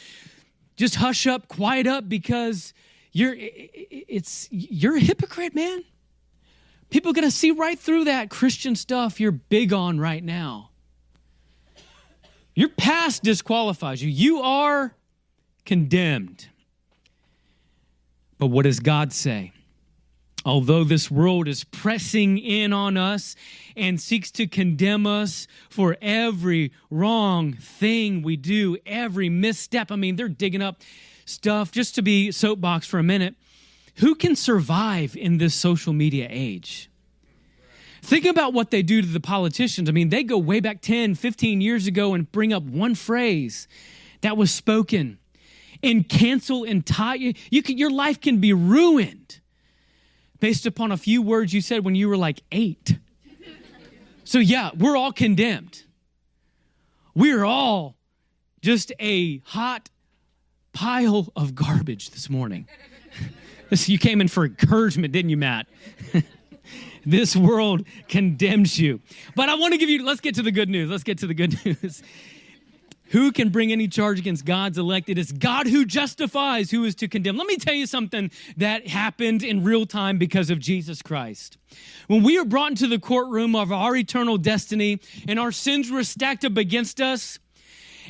just 0.75 0.95
hush 0.95 1.27
up, 1.27 1.47
quiet 1.47 1.87
up 1.87 2.09
because 2.09 2.73
you're 3.11 3.35
it's 3.37 4.47
you're 4.51 4.97
a 4.97 4.99
hypocrite, 4.99 5.53
man. 5.55 5.83
People 6.89 7.11
are 7.11 7.13
going 7.13 7.27
to 7.27 7.31
see 7.31 7.51
right 7.51 7.79
through 7.79 8.03
that 8.05 8.29
Christian 8.29 8.75
stuff 8.75 9.19
you're 9.19 9.31
big 9.31 9.71
on 9.71 9.99
right 9.99 10.23
now. 10.23 10.71
Your 12.53 12.69
past 12.69 13.23
disqualifies 13.23 14.03
you. 14.03 14.09
You 14.09 14.41
are 14.41 14.93
condemned. 15.65 16.47
But 18.37 18.47
what 18.47 18.63
does 18.63 18.79
God 18.79 19.13
say? 19.13 19.53
Although 20.43 20.83
this 20.83 21.11
world 21.11 21.47
is 21.47 21.63
pressing 21.65 22.39
in 22.39 22.73
on 22.73 22.97
us 22.97 23.35
and 23.75 24.01
seeks 24.01 24.31
to 24.31 24.47
condemn 24.47 25.05
us 25.05 25.47
for 25.69 25.97
every 26.01 26.71
wrong 26.89 27.53
thing 27.53 28.23
we 28.23 28.37
do, 28.37 28.77
every 28.85 29.29
misstep, 29.29 29.91
I 29.91 29.95
mean, 29.95 30.15
they're 30.15 30.27
digging 30.27 30.63
up 30.63 30.81
stuff, 31.25 31.71
just 31.71 31.93
to 31.95 32.01
be 32.01 32.31
soapbox 32.31 32.87
for 32.87 32.97
a 32.97 33.03
minute, 33.03 33.35
who 33.97 34.15
can 34.15 34.35
survive 34.35 35.15
in 35.15 35.37
this 35.37 35.53
social 35.53 35.93
media 35.93 36.27
age? 36.29 36.89
Think 38.01 38.25
about 38.25 38.53
what 38.53 38.71
they 38.71 38.81
do 38.81 39.01
to 39.01 39.07
the 39.07 39.19
politicians. 39.19 39.87
I 39.87 39.91
mean, 39.91 40.09
they 40.09 40.23
go 40.23 40.39
way 40.39 40.59
back 40.59 40.81
10, 40.81 41.13
15 41.13 41.61
years 41.61 41.85
ago 41.85 42.15
and 42.15 42.31
bring 42.31 42.51
up 42.51 42.63
one 42.63 42.95
phrase 42.95 43.67
that 44.21 44.37
was 44.37 44.51
spoken 44.51 45.19
and 45.83 46.07
cancel 46.07 46.63
entire 46.63 47.33
you 47.49 47.63
can, 47.63 47.77
your 47.77 47.91
life 47.91 48.19
can 48.19 48.37
be 48.37 48.53
ruined 48.53 49.39
based 50.39 50.65
upon 50.65 50.91
a 50.91 50.97
few 50.97 51.21
words 51.21 51.53
you 51.53 51.61
said 51.61 51.85
when 51.85 51.95
you 51.95 52.09
were 52.09 52.17
like 52.17 52.41
8. 52.51 52.97
So 54.23 54.39
yeah, 54.39 54.71
we're 54.77 54.97
all 54.97 55.11
condemned. 55.11 55.83
We're 57.13 57.43
all 57.43 57.97
just 58.61 58.91
a 58.99 59.39
hot 59.39 59.89
pile 60.73 61.27
of 61.35 61.55
garbage 61.55 62.11
this 62.11 62.29
morning. 62.29 62.67
you 63.71 63.99
came 63.99 64.21
in 64.21 64.27
for 64.27 64.45
encouragement, 64.45 65.13
didn't 65.13 65.29
you, 65.29 65.37
Matt? 65.37 65.67
this 67.05 67.35
world 67.35 67.85
condemns 68.07 68.79
you. 68.79 69.01
But 69.35 69.49
I 69.49 69.55
want 69.55 69.73
to 69.73 69.77
give 69.77 69.89
you, 69.89 70.05
let's 70.05 70.21
get 70.21 70.35
to 70.35 70.41
the 70.41 70.51
good 70.51 70.69
news. 70.69 70.89
Let's 70.89 71.03
get 71.03 71.17
to 71.19 71.27
the 71.27 71.33
good 71.33 71.59
news. 71.65 72.01
Who 73.11 73.31
can 73.31 73.49
bring 73.49 73.71
any 73.71 73.87
charge 73.87 74.19
against 74.19 74.45
God's 74.45 74.77
elect? 74.77 75.09
It's 75.09 75.31
God 75.33 75.67
who 75.67 75.85
justifies, 75.85 76.71
who 76.71 76.85
is 76.85 76.95
to 76.95 77.07
condemn. 77.09 77.35
Let 77.35 77.47
me 77.47 77.57
tell 77.57 77.73
you 77.73 77.85
something 77.85 78.31
that 78.55 78.87
happened 78.87 79.43
in 79.43 79.63
real 79.63 79.85
time 79.85 80.17
because 80.17 80.49
of 80.49 80.59
Jesus 80.59 81.01
Christ. 81.01 81.57
When 82.07 82.23
we 82.23 82.37
were 82.37 82.45
brought 82.45 82.71
into 82.71 82.87
the 82.87 82.99
courtroom 82.99 83.55
of 83.55 83.71
our 83.71 83.95
eternal 83.97 84.37
destiny 84.37 85.01
and 85.27 85.39
our 85.39 85.51
sins 85.51 85.91
were 85.91 86.05
stacked 86.05 86.45
up 86.45 86.55
against 86.55 87.01
us, 87.01 87.37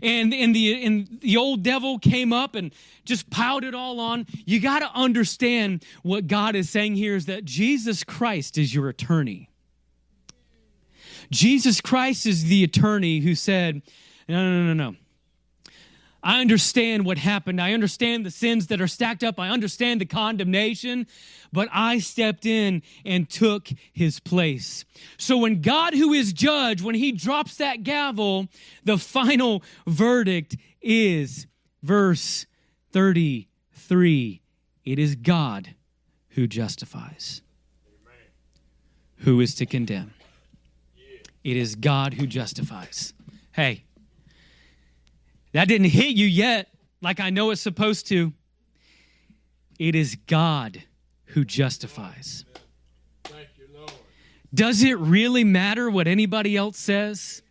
and, 0.03 0.33
and, 0.33 0.55
the, 0.55 0.85
and 0.85 1.19
the 1.21 1.35
old 1.35 1.63
devil 1.63 1.99
came 1.99 2.31
up 2.31 2.55
and 2.55 2.73
just 3.03 3.29
piled 3.29 3.63
it 3.63 3.75
all 3.75 3.99
on, 3.99 4.27
you 4.45 4.59
got 4.59 4.79
to 4.79 4.91
understand 4.93 5.83
what 6.03 6.27
God 6.27 6.55
is 6.55 6.69
saying 6.69 6.95
here 6.95 7.15
is 7.15 7.25
that 7.25 7.43
Jesus 7.43 8.03
Christ 8.03 8.57
is 8.57 8.73
your 8.73 8.87
attorney. 8.87 9.49
Jesus 11.31 11.81
Christ 11.81 12.25
is 12.25 12.45
the 12.45 12.63
attorney 12.63 13.19
who 13.19 13.35
said, 13.35 13.81
no, 14.31 14.63
no, 14.63 14.73
no, 14.73 14.91
no. 14.91 14.97
I 16.23 16.39
understand 16.39 17.03
what 17.03 17.17
happened. 17.17 17.59
I 17.59 17.73
understand 17.73 18.25
the 18.25 18.31
sins 18.31 18.67
that 18.67 18.79
are 18.79 18.87
stacked 18.87 19.23
up. 19.23 19.39
I 19.39 19.49
understand 19.49 19.99
the 19.99 20.05
condemnation, 20.05 21.07
but 21.51 21.67
I 21.71 21.97
stepped 21.97 22.45
in 22.45 22.83
and 23.03 23.27
took 23.27 23.69
his 23.91 24.19
place. 24.19 24.85
So 25.17 25.37
when 25.37 25.61
God, 25.61 25.95
who 25.95 26.13
is 26.13 26.31
judge, 26.31 26.83
when 26.83 26.93
he 26.93 27.11
drops 27.11 27.55
that 27.57 27.83
gavel, 27.83 28.47
the 28.83 28.99
final 28.99 29.63
verdict 29.87 30.57
is 30.79 31.47
verse 31.81 32.45
33 32.91 34.41
it 34.83 34.99
is 34.99 35.15
God 35.15 35.75
who 36.29 36.47
justifies. 36.47 37.41
Who 39.17 39.39
is 39.39 39.53
to 39.55 39.65
condemn? 39.65 40.13
It 41.43 41.57
is 41.57 41.75
God 41.75 42.15
who 42.15 42.25
justifies. 42.25 43.13
Hey, 43.51 43.83
that 45.53 45.67
didn't 45.67 45.89
hit 45.89 46.15
you 46.15 46.25
yet, 46.25 46.69
like 47.01 47.19
I 47.19 47.29
know 47.29 47.51
it's 47.51 47.61
supposed 47.61 48.07
to. 48.07 48.33
It 49.79 49.95
is 49.95 50.15
God 50.27 50.83
who 51.25 51.43
justifies. 51.43 52.45
Does 54.53 54.83
it 54.83 54.97
really 54.99 55.43
matter 55.43 55.89
what 55.89 56.07
anybody 56.07 56.57
else 56.57 56.77
says? 56.77 57.41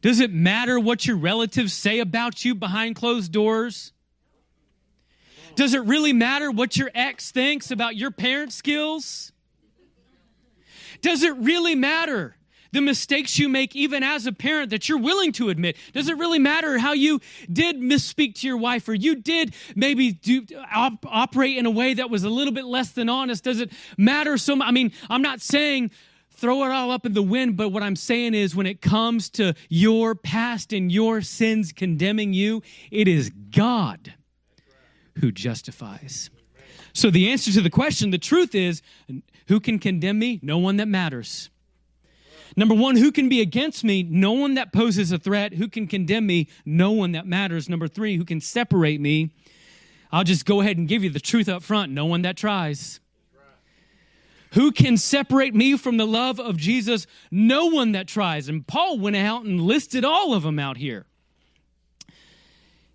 Does 0.00 0.18
it 0.20 0.32
matter 0.32 0.80
what 0.80 1.06
your 1.06 1.16
relatives 1.16 1.74
say 1.74 1.98
about 1.98 2.44
you 2.44 2.54
behind 2.54 2.96
closed 2.96 3.32
doors? 3.32 3.92
Does 5.56 5.74
it 5.74 5.82
really 5.84 6.14
matter 6.14 6.50
what 6.50 6.76
your 6.76 6.90
ex 6.94 7.30
thinks 7.32 7.70
about 7.70 7.96
your 7.96 8.10
parent 8.10 8.52
skills? 8.52 9.32
Does 11.02 11.22
it 11.22 11.36
really 11.36 11.74
matter 11.74 12.36
the 12.72 12.80
mistakes 12.80 13.38
you 13.38 13.48
make 13.48 13.74
even 13.74 14.02
as 14.02 14.26
a 14.26 14.32
parent 14.32 14.70
that 14.70 14.88
you're 14.88 14.98
willing 14.98 15.32
to 15.32 15.48
admit. 15.48 15.76
Does 15.92 16.08
it 16.08 16.16
really 16.18 16.38
matter 16.38 16.78
how 16.78 16.92
you 16.92 17.20
did 17.52 17.76
misspeak 17.76 18.34
to 18.36 18.46
your 18.46 18.56
wife 18.56 18.88
or 18.88 18.94
you 18.94 19.16
did 19.16 19.54
maybe 19.74 20.12
do, 20.12 20.46
op- 20.72 21.06
operate 21.06 21.56
in 21.56 21.66
a 21.66 21.70
way 21.70 21.94
that 21.94 22.10
was 22.10 22.24
a 22.24 22.30
little 22.30 22.52
bit 22.52 22.64
less 22.64 22.90
than 22.90 23.08
honest? 23.08 23.44
Does 23.44 23.60
it 23.60 23.72
matter 23.96 24.38
so 24.38 24.56
much 24.56 24.68
i 24.68 24.70
mean 24.70 24.92
i'm 25.08 25.22
not 25.22 25.40
saying 25.40 25.90
throw 26.30 26.64
it 26.64 26.70
all 26.70 26.90
up 26.90 27.06
in 27.06 27.12
the 27.12 27.22
wind 27.22 27.56
but 27.56 27.70
what 27.70 27.82
i'm 27.82 27.96
saying 27.96 28.34
is 28.34 28.54
when 28.54 28.66
it 28.66 28.80
comes 28.80 29.28
to 29.28 29.54
your 29.68 30.14
past 30.14 30.72
and 30.72 30.90
your 30.90 31.20
sins 31.20 31.72
condemning 31.72 32.32
you 32.32 32.62
it 32.90 33.08
is 33.08 33.30
god 33.50 34.14
who 35.20 35.30
justifies. 35.30 36.30
So 36.92 37.10
the 37.10 37.30
answer 37.30 37.52
to 37.52 37.60
the 37.60 37.70
question 37.70 38.10
the 38.10 38.18
truth 38.18 38.54
is 38.54 38.82
who 39.46 39.60
can 39.60 39.78
condemn 39.78 40.18
me? 40.18 40.40
No 40.42 40.58
one 40.58 40.76
that 40.78 40.88
matters 40.88 41.50
Number 42.56 42.74
one, 42.74 42.96
who 42.96 43.12
can 43.12 43.28
be 43.28 43.40
against 43.40 43.84
me? 43.84 44.02
No 44.02 44.32
one 44.32 44.54
that 44.54 44.72
poses 44.72 45.12
a 45.12 45.18
threat. 45.18 45.54
Who 45.54 45.68
can 45.68 45.86
condemn 45.86 46.26
me? 46.26 46.48
No 46.64 46.90
one 46.92 47.12
that 47.12 47.26
matters. 47.26 47.68
Number 47.68 47.88
three, 47.88 48.16
who 48.16 48.24
can 48.24 48.40
separate 48.40 49.00
me? 49.00 49.30
I'll 50.12 50.24
just 50.24 50.44
go 50.44 50.60
ahead 50.60 50.76
and 50.76 50.88
give 50.88 51.04
you 51.04 51.10
the 51.10 51.20
truth 51.20 51.48
up 51.48 51.62
front. 51.62 51.92
No 51.92 52.06
one 52.06 52.22
that 52.22 52.36
tries. 52.36 53.00
Who 54.54 54.72
can 54.72 54.96
separate 54.96 55.54
me 55.54 55.76
from 55.76 55.96
the 55.96 56.06
love 56.06 56.40
of 56.40 56.56
Jesus? 56.56 57.06
No 57.30 57.66
one 57.66 57.92
that 57.92 58.08
tries. 58.08 58.48
And 58.48 58.66
Paul 58.66 58.98
went 58.98 59.14
out 59.14 59.44
and 59.44 59.60
listed 59.60 60.04
all 60.04 60.34
of 60.34 60.42
them 60.42 60.58
out 60.58 60.76
here. 60.76 61.06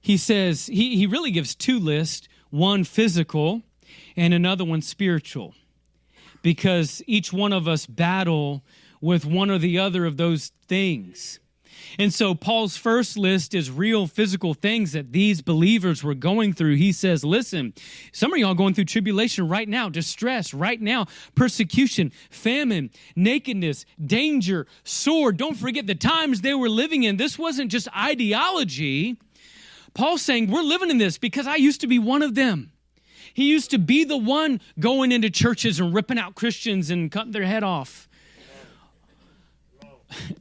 He 0.02 0.18
says, 0.18 0.68
he, 0.68 0.98
he 0.98 1.08
really 1.08 1.32
gives 1.32 1.56
two 1.56 1.80
lists 1.80 2.28
one 2.50 2.84
physical 2.84 3.62
and 4.18 4.34
another 4.34 4.66
one 4.66 4.82
spiritual. 4.82 5.56
Because 6.42 7.02
each 7.08 7.34
one 7.34 7.54
of 7.54 7.68
us 7.68 7.86
battle 7.86 8.64
with 9.02 9.26
one 9.26 9.50
or 9.50 9.58
the 9.58 9.80
other 9.80 10.06
of 10.06 10.18
those 10.18 10.52
things. 10.68 11.40
And 11.98 12.14
so 12.14 12.36
Paul's 12.36 12.78
first 12.78 13.18
list 13.18 13.54
is 13.54 13.72
real 13.72 14.08
physical 14.08 14.54
things 14.54 14.92
that 14.94 15.14
these 15.14 15.42
believers 15.42 16.04
were 16.04 16.14
going 16.14 16.54
through. 16.54 16.76
He 16.76 16.92
says, 16.92 17.24
listen, 17.24 17.74
some 18.12 18.34
of 18.34 18.40
y'all 18.40 18.54
going 18.54 18.74
through 18.74 18.86
tribulation 18.86 19.48
right 19.48 19.68
now, 19.68 19.90
distress 19.90 20.54
right 20.54 20.82
now, 20.82 21.06
persecution, 21.36 22.12
famine, 22.30 22.90
nakedness, 23.16 23.86
danger, 24.04 24.68
sword. 24.84 25.38
Don't 25.38 25.56
forget 25.56 25.88
the 25.88 25.96
times 25.96 26.42
they 26.42 26.54
were 26.54 26.70
living 26.70 27.04
in. 27.04 27.18
This 27.18 27.40
wasn't 27.40 27.72
just 27.72 27.88
ideology. 27.96 29.18
Paul's 29.94 30.22
saying, 30.22 30.52
we're 30.52 30.62
living 30.62 30.90
in 30.90 30.98
this 30.98 31.18
because 31.18 31.48
I 31.48 31.56
used 31.56 31.82
to 31.82 31.88
be 31.88 32.00
one 32.00 32.22
of 32.22 32.36
them. 32.36 32.72
He 33.34 33.50
used 33.50 33.72
to 33.72 33.78
be 33.78 34.04
the 34.04 34.18
one 34.18 34.62
going 34.80 35.12
into 35.12 35.30
churches 35.30 35.80
and 35.80 35.94
ripping 35.94 36.18
out 36.18 36.36
Christians 36.36 36.90
and 36.90 37.12
cutting 37.12 37.32
their 37.32 37.46
head 37.46 37.64
off 37.64 38.10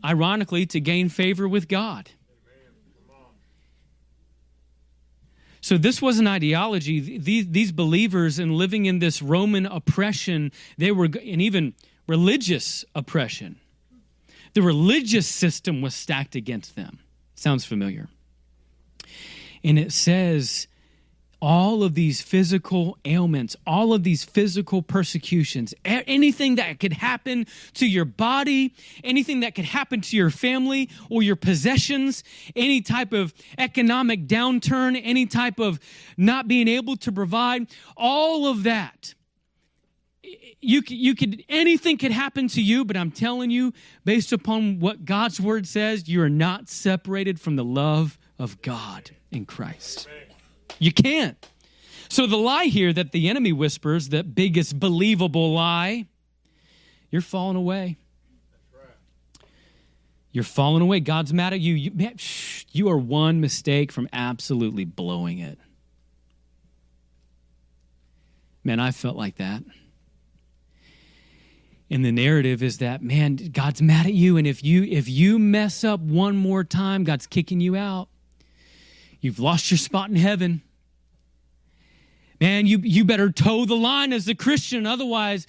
ironically, 0.05 0.67
to 0.67 0.81
gain 0.81 1.09
favor 1.09 1.49
with 1.49 1.69
God. 1.69 2.11
So, 5.61 5.79
this 5.79 6.03
was 6.03 6.19
an 6.19 6.27
ideology. 6.27 7.17
These, 7.17 7.49
these 7.49 7.73
believers, 7.73 8.39
in 8.39 8.53
living 8.53 8.85
in 8.85 8.99
this 8.99 9.23
Roman 9.23 9.65
oppression, 9.65 10.53
they 10.77 10.93
were, 10.93 11.07
and 11.07 11.41
even 11.41 11.73
religious 12.07 12.85
oppression, 12.95 13.57
the 14.53 14.61
religious 14.61 15.27
system 15.27 15.81
was 15.81 15.95
stacked 15.95 16.35
against 16.35 16.77
them. 16.77 16.99
Sounds 17.35 17.65
familiar. 17.65 18.09
And 19.65 19.79
it 19.79 19.91
says 19.93 20.69
all 21.45 21.83
of 21.83 21.95
these 21.95 22.23
physical 22.23 22.97
ailments, 23.05 23.55
all 23.67 23.93
of 23.93 24.03
these 24.03 24.25
physical 24.25 24.81
persecutions, 24.81 25.75
anything 25.85 26.55
that 26.55 26.81
could 26.81 26.95
happen 26.95 27.47
to 27.75 27.87
your 27.87 28.07
body, 28.07 28.75
anything 29.05 29.41
that 29.41 29.55
could 29.55 29.67
happen 29.67 30.01
to 30.01 30.17
your 30.17 30.31
family 30.31 30.89
or 31.11 31.23
your 31.23 31.37
possessions, 31.37 32.25
any 32.57 32.81
type 32.81 33.13
of 33.13 33.35
economic 33.59 34.27
downturn, 34.27 34.99
any 35.05 35.27
type 35.27 35.61
of 35.61 35.79
not 36.17 36.49
being 36.49 36.67
able 36.67 36.97
to 36.97 37.13
provide, 37.13 37.67
all 37.95 38.47
of 38.47 38.63
that. 38.63 39.13
You, 40.63 40.81
you 40.89 41.15
could 41.15 41.45
anything 41.51 41.99
could 41.99 42.11
happen 42.11 42.49
to 42.49 42.63
you 42.63 42.87
but 42.87 42.97
i'm 42.97 43.11
telling 43.11 43.51
you 43.51 43.75
based 44.07 44.33
upon 44.33 44.81
what 44.81 45.05
god's 45.05 45.39
word 45.39 45.67
says 45.67 46.09
you 46.09 46.23
are 46.23 46.31
not 46.31 46.71
separated 46.71 47.39
from 47.39 47.57
the 47.57 47.65
love 47.65 48.19
of 48.39 48.63
god 48.63 49.11
in 49.31 49.45
christ 49.45 50.09
Amen. 50.09 50.24
You 50.79 50.93
can't. 50.93 51.37
So 52.09 52.27
the 52.27 52.37
lie 52.37 52.67
here 52.67 52.93
that 52.93 53.13
the 53.13 53.29
enemy 53.29 53.53
whispers, 53.53 54.11
that 54.11 54.35
biggest 54.35 54.79
believable 54.79 55.53
lie, 55.53 56.07
you're 57.11 57.23
falling 57.23 57.57
away. 57.57 57.97
You're 60.33 60.45
falling 60.45 60.83
away. 60.83 60.99
God's 60.99 61.33
mad 61.33 61.53
at 61.53 61.61
you. 61.61 61.75
You, 61.75 61.93
man, 61.93 62.17
shh, 62.17 62.65
you 62.73 62.89
are 62.89 62.99
one 62.99 63.41
mistake 63.41 63.93
from 63.93 64.09
absolutely 64.13 64.85
blowing 64.85 65.39
it. 65.39 65.59
Man, 68.65 68.81
I 68.81 68.91
felt 68.91 69.17
like 69.17 69.37
that. 69.37 69.63
And 71.89 72.05
the 72.05 72.11
narrative 72.11 72.63
is 72.63 72.79
that, 72.79 73.03
man, 73.03 73.37
God's 73.37 73.81
mad 73.81 74.07
at 74.07 74.15
you. 74.15 74.37
And 74.37 74.47
if 74.47 74.65
you 74.65 74.83
if 74.83 75.09
you 75.09 75.39
mess 75.39 75.85
up 75.85 76.01
one 76.01 76.37
more 76.37 76.65
time, 76.65 77.05
God's 77.05 77.29
kicking 77.29 77.61
you 77.61 77.77
out. 77.77 78.09
You've 79.25 79.39
lost 79.39 79.71
your 79.71 79.79
spot 79.79 80.11
in 80.11 80.17
heaven. 80.17 80.61
Man, 82.43 82.67
you, 82.67 82.77
you 82.83 83.07
better 83.07 83.33
toe 83.33 83.65
the 83.65 83.75
line 83.75 84.13
as 84.13 84.29
a 84.29 84.35
Christian. 84.35 84.87
Otherwise, 84.87 85.47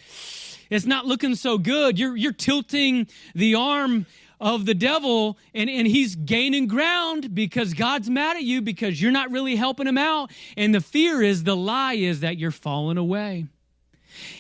it's 0.70 0.86
not 0.86 1.06
looking 1.06 1.36
so 1.36 1.58
good. 1.58 2.00
You're, 2.00 2.16
you're 2.16 2.32
tilting 2.32 3.08
the 3.34 3.56
arm 3.56 4.06
of 4.40 4.66
the 4.66 4.76
devil 4.76 5.38
and, 5.54 5.70
and 5.70 5.86
he's 5.86 6.16
gaining 6.16 6.68
ground 6.68 7.36
because 7.36 7.74
God's 7.74 8.10
mad 8.10 8.38
at 8.38 8.44
you 8.44 8.62
because 8.62 9.02
you're 9.02 9.12
not 9.12 9.30
really 9.30 9.58
helping 9.58 9.88
him 9.88 9.98
out. 9.98 10.32
And 10.56 10.74
the 10.74 10.80
fear 10.80 11.22
is, 11.22 11.44
the 11.44 11.58
lie 11.58 11.96
is 11.96 12.22
that 12.22 12.38
you're 12.38 12.52
falling 12.52 12.98
away. 12.98 13.48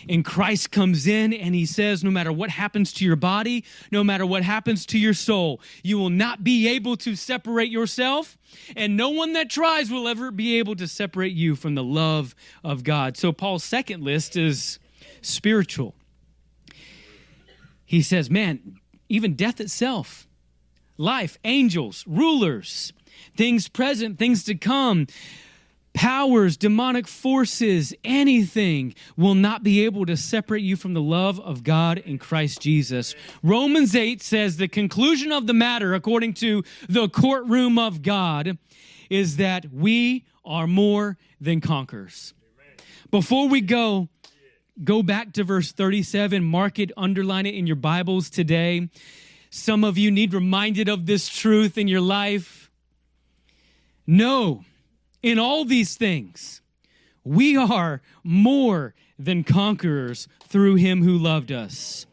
And 0.09 0.23
Christ 0.23 0.71
comes 0.71 1.07
in 1.07 1.33
and 1.33 1.55
he 1.55 1.65
says, 1.65 2.03
No 2.03 2.11
matter 2.11 2.31
what 2.31 2.49
happens 2.49 2.93
to 2.93 3.05
your 3.05 3.15
body, 3.15 3.63
no 3.91 4.03
matter 4.03 4.25
what 4.25 4.43
happens 4.43 4.85
to 4.87 4.99
your 4.99 5.13
soul, 5.13 5.61
you 5.83 5.97
will 5.97 6.09
not 6.09 6.43
be 6.43 6.67
able 6.67 6.97
to 6.97 7.15
separate 7.15 7.69
yourself. 7.69 8.37
And 8.75 8.95
no 8.95 9.09
one 9.09 9.33
that 9.33 9.49
tries 9.49 9.91
will 9.91 10.07
ever 10.07 10.31
be 10.31 10.57
able 10.59 10.75
to 10.77 10.87
separate 10.87 11.33
you 11.33 11.55
from 11.55 11.75
the 11.75 11.83
love 11.83 12.35
of 12.63 12.83
God. 12.83 13.17
So, 13.17 13.31
Paul's 13.31 13.63
second 13.63 14.03
list 14.03 14.35
is 14.35 14.79
spiritual. 15.21 15.95
He 17.85 18.01
says, 18.01 18.29
Man, 18.29 18.79
even 19.09 19.35
death 19.35 19.59
itself, 19.59 20.27
life, 20.97 21.37
angels, 21.43 22.03
rulers, 22.07 22.93
things 23.35 23.67
present, 23.67 24.17
things 24.17 24.43
to 24.45 24.55
come 24.55 25.07
powers, 25.95 26.57
demonic 26.57 27.07
forces, 27.07 27.93
anything 28.03 28.93
will 29.17 29.33
not 29.33 29.63
be 29.63 29.85
able 29.85 30.05
to 30.05 30.15
separate 30.15 30.61
you 30.61 30.75
from 30.75 30.93
the 30.93 31.01
love 31.01 31.39
of 31.39 31.63
God 31.63 31.97
in 31.99 32.19
Christ 32.19 32.61
Jesus. 32.61 33.15
Romans 33.41 33.95
8 33.95 34.21
says 34.21 34.57
the 34.57 34.67
conclusion 34.67 35.31
of 35.31 35.47
the 35.47 35.53
matter, 35.53 35.95
according 35.95 36.33
to 36.35 36.63
the 36.87 37.09
courtroom 37.09 37.79
of 37.79 38.03
God, 38.03 38.57
is 39.09 39.37
that 39.37 39.71
we 39.71 40.25
are 40.43 40.67
more 40.67 41.17
than 41.39 41.61
conquerors. 41.61 42.33
Before 43.09 43.47
we 43.47 43.61
go, 43.61 44.09
go 44.83 45.01
back 45.01 45.31
to 45.33 45.43
verse 45.43 45.71
37, 45.71 46.43
mark 46.43 46.77
it, 46.77 46.91
underline 46.97 47.45
it 47.45 47.55
in 47.55 47.65
your 47.65 47.77
Bibles 47.77 48.29
today. 48.29 48.89
Some 49.49 49.85
of 49.85 49.97
you 49.97 50.11
need 50.11 50.33
reminded 50.33 50.89
of 50.89 51.05
this 51.05 51.29
truth 51.29 51.77
in 51.77 51.87
your 51.87 52.01
life. 52.01 52.69
No 54.05 54.65
in 55.25 55.39
all 55.39 55.65
these 55.65 55.97
things, 55.97 56.61
we 57.23 57.57
are 57.57 58.03
more 58.23 58.93
than 59.17 59.43
conquerors 59.43 60.27
through 60.47 60.75
him 60.75 61.01
who 61.01 61.17
loved 61.17 61.51
us. 61.51 62.05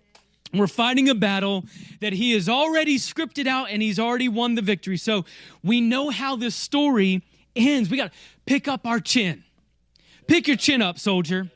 We're 0.55 0.67
fighting 0.67 1.11
a 1.11 1.15
battle 1.15 1.67
that 2.01 2.15
he 2.15 2.33
has 2.33 2.49
already 2.49 2.97
scripted 2.97 3.47
out 3.47 3.69
and 3.69 3.83
he's 3.83 3.99
already 3.99 4.31
won 4.31 4.55
the 4.55 4.63
victory. 4.63 4.97
So 4.97 5.27
we 5.63 5.83
know 5.83 6.09
how 6.09 6.37
this 6.37 6.55
story 6.55 7.23
ends. 7.55 7.91
We 7.91 7.99
got 7.99 8.13
to 8.13 8.19
pick 8.47 8.67
up 8.67 8.87
our 8.87 8.99
chin. 8.99 9.45
Pick 10.27 10.49
your 10.49 10.57
chin 10.57 10.81
up, 10.81 10.99
soldier. 10.99 11.51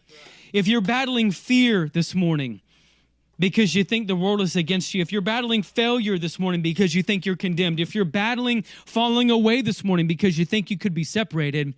If 0.52 0.68
you're 0.68 0.82
battling 0.82 1.30
fear 1.30 1.88
this 1.88 2.14
morning, 2.14 2.60
because 3.38 3.74
you 3.74 3.84
think 3.84 4.06
the 4.06 4.16
world 4.16 4.40
is 4.40 4.56
against 4.56 4.94
you, 4.94 5.02
if 5.02 5.12
you're 5.12 5.20
battling 5.20 5.62
failure 5.62 6.18
this 6.18 6.38
morning 6.38 6.62
because 6.62 6.94
you 6.94 7.02
think 7.02 7.26
you're 7.26 7.36
condemned, 7.36 7.80
if 7.80 7.94
you're 7.94 8.04
battling 8.04 8.62
falling 8.84 9.30
away 9.30 9.62
this 9.62 9.84
morning 9.84 10.06
because 10.06 10.38
you 10.38 10.44
think 10.44 10.70
you 10.70 10.78
could 10.78 10.94
be 10.94 11.04
separated, 11.04 11.74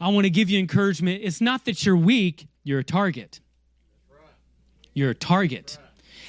I 0.00 0.08
want 0.08 0.24
to 0.24 0.30
give 0.30 0.50
you 0.50 0.58
encouragement. 0.58 1.22
It's 1.22 1.40
not 1.40 1.64
that 1.64 1.84
you're 1.84 1.96
weak, 1.96 2.46
you're 2.64 2.80
a 2.80 2.84
target. 2.84 3.40
You're 4.94 5.10
a 5.10 5.14
target. 5.14 5.78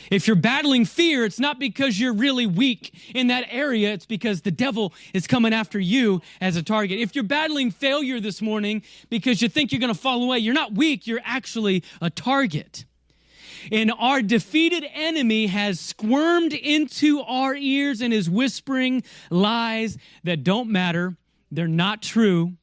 If 0.09 0.27
you're 0.27 0.35
battling 0.35 0.85
fear, 0.85 1.25
it's 1.25 1.39
not 1.39 1.59
because 1.59 1.99
you're 1.99 2.13
really 2.13 2.45
weak 2.45 2.93
in 3.15 3.27
that 3.27 3.45
area, 3.49 3.93
it's 3.93 4.05
because 4.05 4.41
the 4.41 4.51
devil 4.51 4.93
is 5.13 5.27
coming 5.27 5.53
after 5.53 5.79
you 5.79 6.21
as 6.41 6.55
a 6.55 6.63
target. 6.63 6.99
If 6.99 7.15
you're 7.15 7.23
battling 7.23 7.71
failure 7.71 8.19
this 8.19 8.41
morning 8.41 8.83
because 9.09 9.41
you 9.41 9.49
think 9.49 9.71
you're 9.71 9.79
going 9.79 9.93
to 9.93 9.99
fall 9.99 10.23
away, 10.23 10.39
you're 10.39 10.53
not 10.53 10.73
weak, 10.73 11.07
you're 11.07 11.21
actually 11.23 11.83
a 12.01 12.09
target. 12.09 12.85
And 13.71 13.91
our 13.97 14.21
defeated 14.21 14.85
enemy 14.93 15.47
has 15.47 15.79
squirmed 15.79 16.53
into 16.53 17.21
our 17.21 17.55
ears 17.55 18.01
and 18.01 18.13
is 18.13 18.29
whispering 18.29 19.03
lies 19.29 19.97
that 20.23 20.43
don't 20.43 20.69
matter. 20.69 21.15
They're 21.51 21.67
not 21.67 22.01
true 22.01 22.53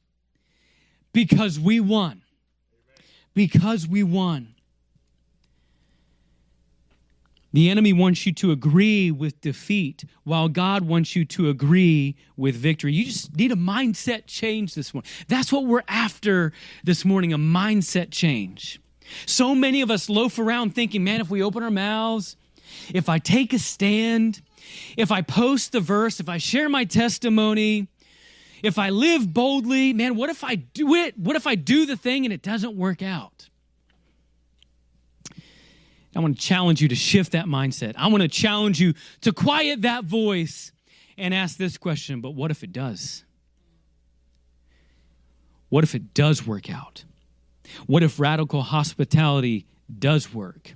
because 1.13 1.59
we 1.59 1.79
won. 1.79 2.21
Because 3.33 3.87
we 3.87 4.03
won. 4.03 4.55
The 7.53 7.69
enemy 7.69 7.91
wants 7.91 8.25
you 8.25 8.33
to 8.33 8.51
agree 8.51 9.11
with 9.11 9.41
defeat 9.41 10.05
while 10.23 10.47
God 10.47 10.85
wants 10.85 11.15
you 11.15 11.25
to 11.25 11.49
agree 11.49 12.15
with 12.37 12.55
victory. 12.55 12.93
You 12.93 13.05
just 13.05 13.35
need 13.35 13.51
a 13.51 13.55
mindset 13.55 14.25
change 14.25 14.73
this 14.73 14.93
morning. 14.93 15.09
That's 15.27 15.51
what 15.51 15.65
we're 15.65 15.83
after 15.87 16.53
this 16.83 17.03
morning 17.03 17.33
a 17.33 17.37
mindset 17.37 18.11
change. 18.11 18.79
So 19.25 19.55
many 19.55 19.81
of 19.81 19.91
us 19.91 20.09
loaf 20.09 20.39
around 20.39 20.75
thinking, 20.75 21.03
man, 21.03 21.21
if 21.21 21.29
we 21.29 21.43
open 21.43 21.63
our 21.63 21.71
mouths, 21.71 22.35
if 22.93 23.09
I 23.09 23.19
take 23.19 23.53
a 23.53 23.59
stand, 23.59 24.41
if 24.97 25.11
I 25.11 25.21
post 25.21 25.71
the 25.71 25.79
verse, 25.79 26.19
if 26.19 26.29
I 26.29 26.37
share 26.37 26.69
my 26.69 26.85
testimony, 26.85 27.87
if 28.63 28.77
I 28.77 28.89
live 28.89 29.33
boldly, 29.33 29.93
man, 29.93 30.15
what 30.15 30.29
if 30.29 30.43
I 30.43 30.55
do 30.55 30.93
it? 30.95 31.17
What 31.17 31.35
if 31.35 31.47
I 31.47 31.55
do 31.55 31.85
the 31.85 31.97
thing 31.97 32.25
and 32.25 32.33
it 32.33 32.41
doesn't 32.41 32.75
work 32.75 33.01
out? 33.01 33.49
I 36.15 36.19
want 36.19 36.37
to 36.37 36.45
challenge 36.45 36.81
you 36.81 36.89
to 36.89 36.95
shift 36.95 37.31
that 37.31 37.45
mindset. 37.45 37.93
I 37.97 38.07
want 38.07 38.21
to 38.21 38.27
challenge 38.27 38.81
you 38.81 38.93
to 39.21 39.31
quiet 39.31 39.83
that 39.83 40.03
voice 40.03 40.73
and 41.17 41.33
ask 41.33 41.57
this 41.57 41.77
question 41.77 42.21
but 42.21 42.31
what 42.31 42.51
if 42.51 42.63
it 42.63 42.73
does? 42.73 43.23
What 45.69 45.83
if 45.85 45.95
it 45.95 46.13
does 46.13 46.45
work 46.45 46.69
out? 46.69 47.05
What 47.87 48.03
if 48.03 48.19
radical 48.19 48.61
hospitality 48.61 49.65
does 49.99 50.33
work? 50.33 50.75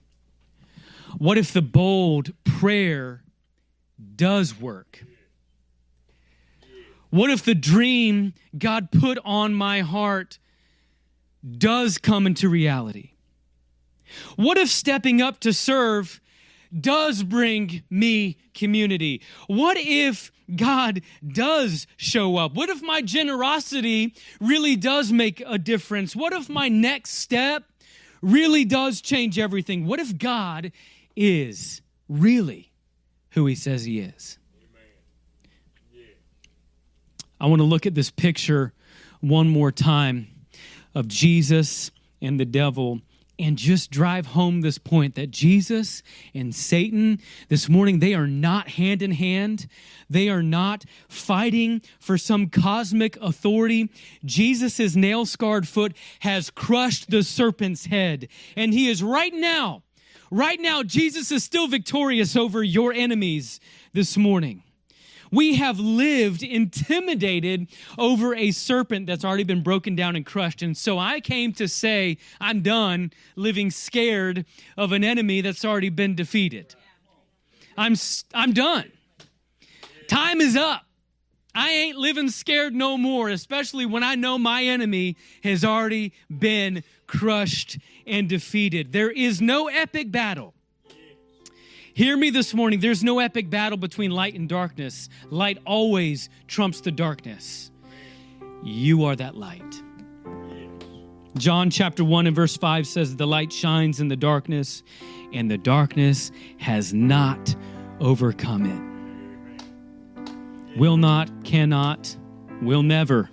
What 1.17 1.37
if 1.37 1.53
the 1.53 1.61
bold 1.61 2.33
prayer 2.43 3.23
does 4.15 4.59
work? 4.59 5.03
What 7.09 7.29
if 7.29 7.43
the 7.43 7.55
dream 7.55 8.33
God 8.57 8.91
put 8.91 9.17
on 9.23 9.53
my 9.53 9.81
heart 9.81 10.39
does 11.57 11.97
come 11.97 12.27
into 12.27 12.49
reality? 12.49 13.11
What 14.35 14.57
if 14.57 14.69
stepping 14.69 15.21
up 15.21 15.39
to 15.41 15.53
serve 15.53 16.19
does 16.77 17.23
bring 17.23 17.83
me 17.89 18.37
community? 18.53 19.21
What 19.47 19.77
if 19.77 20.31
God 20.55 21.01
does 21.25 21.87
show 21.97 22.37
up? 22.37 22.53
What 22.53 22.69
if 22.69 22.81
my 22.81 23.01
generosity 23.01 24.13
really 24.39 24.75
does 24.75 25.11
make 25.11 25.41
a 25.45 25.57
difference? 25.57 26.15
What 26.15 26.33
if 26.33 26.49
my 26.49 26.69
next 26.69 27.11
step 27.11 27.63
really 28.21 28.65
does 28.65 29.01
change 29.01 29.39
everything? 29.39 29.85
What 29.85 29.99
if 29.99 30.17
God 30.17 30.71
is 31.15 31.81
really 32.07 32.71
who 33.31 33.45
he 33.45 33.55
says 33.55 33.85
he 33.85 33.99
is? 33.99 34.37
I 37.39 37.47
want 37.47 37.59
to 37.59 37.65
look 37.65 37.85
at 37.85 37.95
this 37.95 38.11
picture 38.11 38.73
one 39.19 39.49
more 39.49 39.71
time 39.71 40.27
of 40.93 41.07
Jesus 41.07 41.91
and 42.21 42.39
the 42.39 42.45
devil 42.45 43.01
and 43.37 43.57
just 43.57 43.91
drive 43.91 44.27
home 44.27 44.61
this 44.61 44.77
point 44.77 45.15
that 45.15 45.31
Jesus 45.31 46.03
and 46.33 46.53
Satan 46.53 47.19
this 47.49 47.69
morning, 47.69 47.99
they 47.99 48.13
are 48.13 48.27
not 48.27 48.69
hand 48.69 49.01
in 49.01 49.11
hand. 49.11 49.67
They 50.09 50.29
are 50.29 50.43
not 50.43 50.85
fighting 51.07 51.81
for 51.99 52.17
some 52.17 52.49
cosmic 52.49 53.17
authority. 53.17 53.89
Jesus' 54.23 54.95
nail 54.95 55.25
scarred 55.25 55.67
foot 55.67 55.95
has 56.19 56.49
crushed 56.49 57.09
the 57.09 57.23
serpent's 57.23 57.87
head. 57.87 58.27
And 58.55 58.73
he 58.73 58.89
is 58.89 59.03
right 59.03 59.33
now, 59.33 59.83
right 60.31 60.59
now, 60.59 60.83
Jesus 60.83 61.31
is 61.31 61.43
still 61.43 61.67
victorious 61.67 62.35
over 62.35 62.63
your 62.63 62.93
enemies 62.93 63.59
this 63.93 64.17
morning. 64.17 64.63
We 65.31 65.55
have 65.55 65.79
lived 65.79 66.43
intimidated 66.43 67.67
over 67.97 68.35
a 68.35 68.51
serpent 68.51 69.07
that's 69.07 69.25
already 69.25 69.43
been 69.43 69.63
broken 69.63 69.95
down 69.95 70.15
and 70.15 70.25
crushed. 70.25 70.61
And 70.61 70.75
so 70.75 70.97
I 70.97 71.19
came 71.19 71.53
to 71.53 71.67
say, 71.67 72.17
I'm 72.39 72.61
done 72.61 73.11
living 73.35 73.71
scared 73.71 74.45
of 74.77 74.91
an 74.91 75.03
enemy 75.03 75.41
that's 75.41 75.65
already 75.65 75.89
been 75.89 76.15
defeated. 76.15 76.75
I'm, 77.77 77.95
I'm 78.33 78.53
done. 78.53 78.91
Time 80.07 80.41
is 80.41 80.55
up. 80.55 80.85
I 81.53 81.69
ain't 81.69 81.97
living 81.97 82.29
scared 82.29 82.75
no 82.75 82.97
more, 82.97 83.29
especially 83.29 83.85
when 83.85 84.03
I 84.03 84.15
know 84.15 84.37
my 84.37 84.63
enemy 84.63 85.15
has 85.43 85.63
already 85.63 86.11
been 86.29 86.83
crushed 87.07 87.77
and 88.05 88.27
defeated. 88.27 88.91
There 88.91 89.09
is 89.11 89.41
no 89.41 89.67
epic 89.67 90.11
battle 90.11 90.54
Hear 91.95 92.17
me 92.17 92.29
this 92.29 92.53
morning. 92.53 92.81
There's 92.81 93.05
no 93.05 93.19
epic 93.19 93.49
battle 93.49 93.77
between 93.77 94.11
light 94.11 94.33
and 94.33 94.49
darkness. 94.49 95.07
Light 95.29 95.59
always 95.65 96.27
trumps 96.45 96.81
the 96.81 96.91
darkness. 96.91 97.71
You 98.65 99.05
are 99.05 99.15
that 99.15 99.37
light. 99.37 99.81
John 101.37 101.69
chapter 101.69 102.03
1 102.03 102.27
and 102.27 102.35
verse 102.35 102.57
5 102.57 102.85
says, 102.85 103.15
The 103.15 103.25
light 103.25 103.53
shines 103.53 104.01
in 104.01 104.09
the 104.09 104.17
darkness, 104.17 104.83
and 105.31 105.49
the 105.49 105.57
darkness 105.57 106.33
has 106.57 106.93
not 106.93 107.55
overcome 108.01 108.65
it. 110.75 110.77
Will 110.77 110.97
not, 110.97 111.45
cannot, 111.45 112.13
will 112.61 112.83
never. 112.83 113.29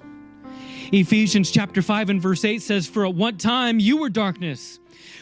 Ephesians 0.92 1.50
chapter 1.50 1.82
5 1.82 2.10
and 2.10 2.22
verse 2.22 2.44
8 2.44 2.62
says, 2.62 2.86
For 2.86 3.04
at 3.04 3.16
one 3.16 3.38
time 3.38 3.80
you 3.80 3.96
were 3.96 4.08
darkness, 4.08 4.78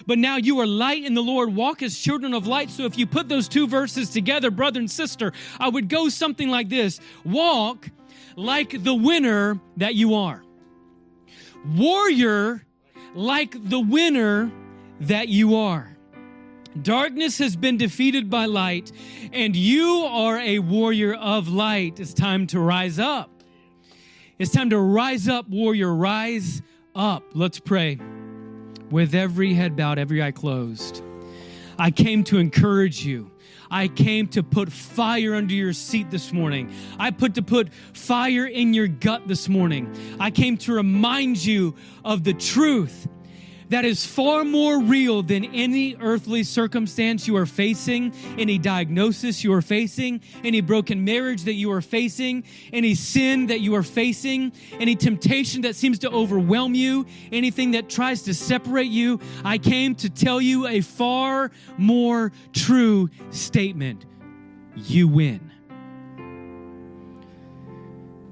but 0.07 0.19
now 0.19 0.37
you 0.37 0.61
are 0.61 0.67
light 0.67 1.05
in 1.05 1.15
the 1.15 1.23
Lord. 1.23 1.55
Walk 1.55 1.83
as 1.83 1.99
children 1.99 2.35
of 2.35 2.47
light. 2.47 2.71
So 2.71 2.85
if 2.85 2.99
you 2.99 3.07
put 3.07 3.29
those 3.29 3.49
two 3.49 3.67
verses 3.67 4.11
together, 4.11 4.51
brother 4.51 4.81
and 4.81 4.91
sister, 4.91 5.33
I 5.59 5.69
would 5.69 5.89
go 5.89 6.09
something 6.09 6.49
like 6.49 6.69
this 6.69 7.01
Walk 7.25 7.89
like 8.37 8.83
the 8.83 8.95
winner 8.95 9.61
that 9.77 9.95
you 9.95 10.15
are. 10.15 10.43
Warrior 11.77 12.65
like 13.15 13.57
the 13.69 13.81
winner 13.81 14.51
that 15.01 15.29
you 15.29 15.57
are. 15.57 15.97
Darkness 16.83 17.39
has 17.39 17.57
been 17.57 17.77
defeated 17.77 18.31
by 18.31 18.47
light, 18.47 18.93
and 19.33 19.57
you 19.57 20.05
are 20.05 20.39
a 20.39 20.61
warrior 20.61 21.15
of 21.15 21.49
light. 21.49 21.99
It's 21.99 22.15
time 22.15 22.47
to 22.49 22.61
rise 22.61 22.99
up. 22.99 23.29
It's 24.39 24.53
time 24.53 24.71
to 24.71 24.79
rise 24.79 25.29
up, 25.29 25.49
warrior. 25.49 25.93
Rise 25.93 26.63
up. 26.95 27.25
Let's 27.35 27.59
pray. 27.59 27.99
With 28.91 29.15
every 29.15 29.55
head 29.55 29.77
bowed, 29.77 29.99
every 29.99 30.23
eye 30.23 30.33
closed, 30.33 31.03
I 31.79 31.91
came 31.91 32.25
to 32.25 32.39
encourage 32.39 33.05
you. 33.05 33.31
I 33.71 33.87
came 33.87 34.27
to 34.29 34.43
put 34.43 34.73
fire 34.73 35.35
under 35.37 35.55
your 35.55 35.73
seat 35.73 36.11
this 36.11 36.33
morning. 36.33 36.73
I 36.99 37.13
put 37.13 37.37
to 37.37 37.43
put 37.43 37.73
fire 37.93 38.47
in 38.47 38.75
your 38.75 38.89
gut 38.89 39.29
this 39.29 39.49
morning. 39.49 39.95
I 40.19 40.33
came 40.33 40.57
to 40.59 40.73
remind 40.73 41.45
you 41.45 41.77
of 42.05 42.25
the 42.25 42.35
truth 42.35 43.07
that 43.71 43.85
is 43.85 44.05
far 44.05 44.45
more 44.45 44.81
real 44.81 45.23
than 45.23 45.45
any 45.47 45.97
earthly 46.01 46.43
circumstance 46.43 47.27
you 47.27 47.37
are 47.37 47.47
facing, 47.47 48.13
any 48.37 48.59
diagnosis 48.59 49.43
you 49.43 49.53
are 49.53 49.63
facing, 49.63 50.21
any 50.45 50.61
broken 50.61 51.05
marriage 51.05 51.45
that 51.45 51.55
you 51.55 51.71
are 51.73 51.81
facing, 51.81 52.45
any 52.73 52.95
sin 52.95 53.47
that 53.47 53.61
you 53.61 53.75
are 53.77 53.85
facing, 53.85 54.53
any 54.73 54.97
temptation 54.97 55.63
that 55.63 55.77
seems 55.77 56.01
to 56.01 56.11
overwhelm 56.11 56.75
you, 56.75 57.07
anything 57.31 57.71
that 57.71 57.89
tries 57.89 58.23
to 58.23 58.35
separate 58.35 58.91
you. 58.91 59.21
I 59.45 59.57
came 59.57 59.95
to 59.97 60.11
tell 60.11 60.41
you 60.41 60.67
a 60.67 60.81
far 60.81 61.53
more 61.79 62.33
true 62.53 63.09
statement. 63.31 64.05
You 64.75 65.07
win. 65.07 65.51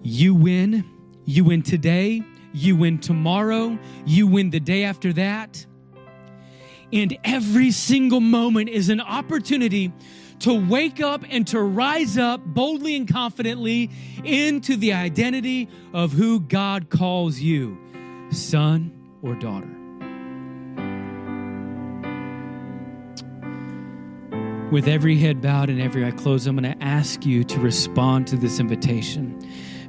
You 0.03 0.35
win. 0.35 0.85
You 1.24 1.44
win 1.44 1.62
today. 1.62 2.24
You 2.53 2.77
win 2.77 2.99
tomorrow. 2.99 3.79
You 4.07 4.27
win 4.27 4.51
the 4.51 4.61
day 4.61 4.85
after 4.85 5.13
that. 5.15 5.65
And 6.93 7.17
every 7.25 7.71
single 7.71 8.21
moment 8.21 8.71
is 8.71 8.89
an 8.89 9.01
opportunity 9.01 9.93
to 10.41 10.69
wake 10.69 11.01
up 11.01 11.23
and 11.29 11.47
to 11.49 11.61
rise 11.61 12.17
up 12.17 12.45
boldly 12.45 12.97
and 12.97 13.09
confidently 13.09 13.91
into 14.25 14.77
the 14.77 14.93
identity 14.93 15.69
of 15.93 16.13
who 16.13 16.41
God 16.41 16.91
calls 16.91 17.41
you 17.41 17.79
son 18.31 18.93
or 19.23 19.35
daughter. 19.35 19.75
With 24.71 24.87
every 24.87 25.17
head 25.17 25.41
bowed 25.41 25.71
and 25.71 25.81
every 25.81 26.05
eye 26.05 26.11
closed, 26.11 26.47
I'm 26.47 26.57
going 26.57 26.71
to 26.79 26.85
ask 26.85 27.25
you 27.25 27.43
to 27.45 27.59
respond 27.59 28.27
to 28.29 28.37
this 28.37 28.61
invitation 28.61 29.41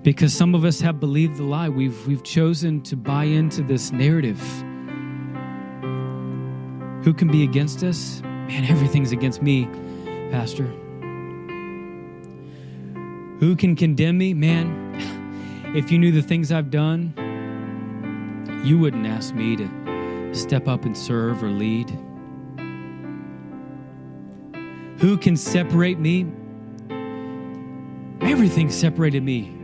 because 0.04 0.34
some 0.34 0.56
of 0.56 0.64
us 0.64 0.80
have 0.80 1.00
believed 1.00 1.38
the 1.38 1.44
lie. 1.44 1.70
We've, 1.70 2.08
we've 2.08 2.24
chosen 2.24 2.82
to 2.84 2.96
buy 2.96 3.26
into 3.26 3.62
this 3.62 3.92
narrative. 3.92 4.40
Who 7.04 7.14
can 7.14 7.30
be 7.30 7.44
against 7.44 7.84
us? 7.84 8.22
Man, 8.22 8.66
everything's 8.66 9.12
against 9.12 9.42
me, 9.42 9.66
Pastor. 10.32 10.66
Who 13.40 13.56
can 13.56 13.76
condemn 13.76 14.18
me? 14.18 14.34
Man, 14.34 14.96
if 15.76 15.92
you 15.92 16.00
knew 16.00 16.12
the 16.12 16.22
things 16.22 16.52
I've 16.52 16.72
done, 16.72 17.14
you 18.64 18.78
wouldn't 18.78 19.06
ask 19.06 19.34
me 19.34 19.56
to 19.56 20.34
step 20.34 20.68
up 20.68 20.86
and 20.86 20.98
serve 20.98 21.44
or 21.44 21.50
lead. 21.50 21.90
Who 25.00 25.18
can 25.18 25.38
separate 25.38 26.00
me? 26.00 26.26
Everything 28.22 28.70
separated 28.70 29.24
me 29.24 29.59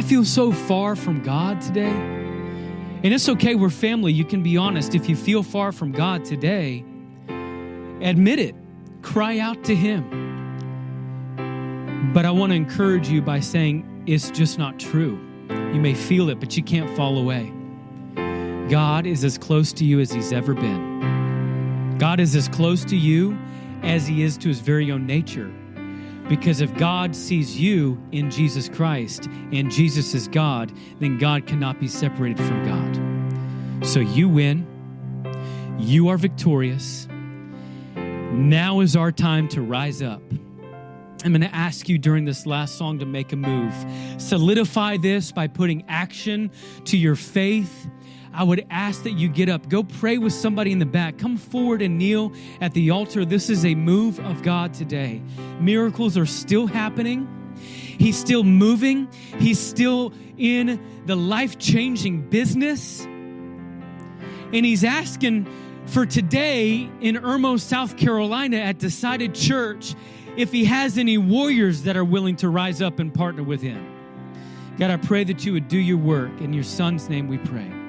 I 0.00 0.02
feel 0.02 0.24
so 0.24 0.50
far 0.50 0.96
from 0.96 1.22
God 1.22 1.60
today. 1.60 1.90
And 1.90 3.12
it's 3.12 3.28
okay, 3.28 3.54
we're 3.54 3.68
family. 3.68 4.14
You 4.14 4.24
can 4.24 4.42
be 4.42 4.56
honest. 4.56 4.94
If 4.94 5.10
you 5.10 5.14
feel 5.14 5.42
far 5.42 5.72
from 5.72 5.92
God 5.92 6.24
today, 6.24 6.82
admit 8.00 8.38
it, 8.38 8.54
cry 9.02 9.40
out 9.40 9.62
to 9.64 9.76
Him. 9.76 10.08
But 12.14 12.24
I 12.24 12.30
want 12.30 12.52
to 12.52 12.56
encourage 12.56 13.10
you 13.10 13.20
by 13.20 13.40
saying 13.40 14.04
it's 14.06 14.30
just 14.30 14.58
not 14.58 14.78
true. 14.78 15.20
You 15.50 15.80
may 15.82 15.92
feel 15.92 16.30
it, 16.30 16.40
but 16.40 16.56
you 16.56 16.62
can't 16.62 16.88
fall 16.96 17.18
away. 17.18 17.52
God 18.70 19.06
is 19.06 19.22
as 19.22 19.36
close 19.36 19.70
to 19.74 19.84
you 19.84 20.00
as 20.00 20.10
He's 20.10 20.32
ever 20.32 20.54
been. 20.54 21.98
God 21.98 22.20
is 22.20 22.34
as 22.34 22.48
close 22.48 22.86
to 22.86 22.96
you 22.96 23.36
as 23.82 24.06
He 24.06 24.22
is 24.22 24.38
to 24.38 24.48
His 24.48 24.60
very 24.60 24.90
own 24.90 25.04
nature. 25.04 25.52
Because 26.30 26.60
if 26.60 26.72
God 26.76 27.16
sees 27.16 27.58
you 27.58 28.00
in 28.12 28.30
Jesus 28.30 28.68
Christ 28.68 29.26
and 29.50 29.68
Jesus 29.68 30.14
is 30.14 30.28
God, 30.28 30.70
then 31.00 31.18
God 31.18 31.44
cannot 31.44 31.80
be 31.80 31.88
separated 31.88 32.38
from 32.38 32.64
God. 32.64 33.84
So 33.84 33.98
you 33.98 34.28
win. 34.28 34.64
You 35.80 36.08
are 36.08 36.16
victorious. 36.16 37.08
Now 37.96 38.78
is 38.78 38.94
our 38.94 39.10
time 39.10 39.48
to 39.48 39.60
rise 39.60 40.02
up. 40.02 40.22
I'm 41.24 41.32
going 41.32 41.40
to 41.40 41.52
ask 41.52 41.88
you 41.88 41.98
during 41.98 42.26
this 42.26 42.46
last 42.46 42.78
song 42.78 43.00
to 43.00 43.06
make 43.06 43.32
a 43.32 43.36
move. 43.36 43.74
Solidify 44.18 44.98
this 44.98 45.32
by 45.32 45.48
putting 45.48 45.84
action 45.88 46.52
to 46.84 46.96
your 46.96 47.16
faith 47.16 47.90
I 48.32 48.44
would 48.44 48.64
ask 48.70 49.02
that 49.02 49.12
you 49.12 49.28
get 49.28 49.48
up, 49.48 49.68
go 49.68 49.82
pray 49.82 50.18
with 50.18 50.32
somebody 50.32 50.70
in 50.70 50.78
the 50.78 50.86
back, 50.86 51.18
come 51.18 51.36
forward 51.36 51.82
and 51.82 51.98
kneel 51.98 52.32
at 52.60 52.72
the 52.74 52.90
altar. 52.90 53.24
This 53.24 53.50
is 53.50 53.64
a 53.64 53.74
move 53.74 54.20
of 54.20 54.42
God 54.42 54.72
today. 54.72 55.20
Miracles 55.58 56.16
are 56.16 56.26
still 56.26 56.66
happening. 56.66 57.28
He's 57.56 58.16
still 58.16 58.44
moving. 58.44 59.08
He's 59.38 59.58
still 59.58 60.12
in 60.38 60.80
the 61.06 61.16
life 61.16 61.58
changing 61.58 62.28
business. 62.30 63.00
And 63.02 64.64
He's 64.64 64.84
asking 64.84 65.46
for 65.86 66.06
today 66.06 66.88
in 67.00 67.16
Irmo, 67.16 67.58
South 67.60 67.96
Carolina 67.96 68.58
at 68.58 68.78
Decided 68.78 69.34
Church 69.34 69.94
if 70.36 70.52
He 70.52 70.64
has 70.64 70.98
any 70.98 71.18
warriors 71.18 71.82
that 71.82 71.96
are 71.96 72.04
willing 72.04 72.36
to 72.36 72.48
rise 72.48 72.80
up 72.80 73.00
and 73.00 73.12
partner 73.12 73.42
with 73.42 73.60
Him. 73.60 73.86
God, 74.78 74.90
I 74.90 74.96
pray 74.96 75.24
that 75.24 75.44
you 75.44 75.52
would 75.52 75.68
do 75.68 75.78
your 75.78 75.98
work. 75.98 76.40
In 76.40 76.52
your 76.52 76.64
Son's 76.64 77.08
name 77.08 77.28
we 77.28 77.36
pray. 77.38 77.79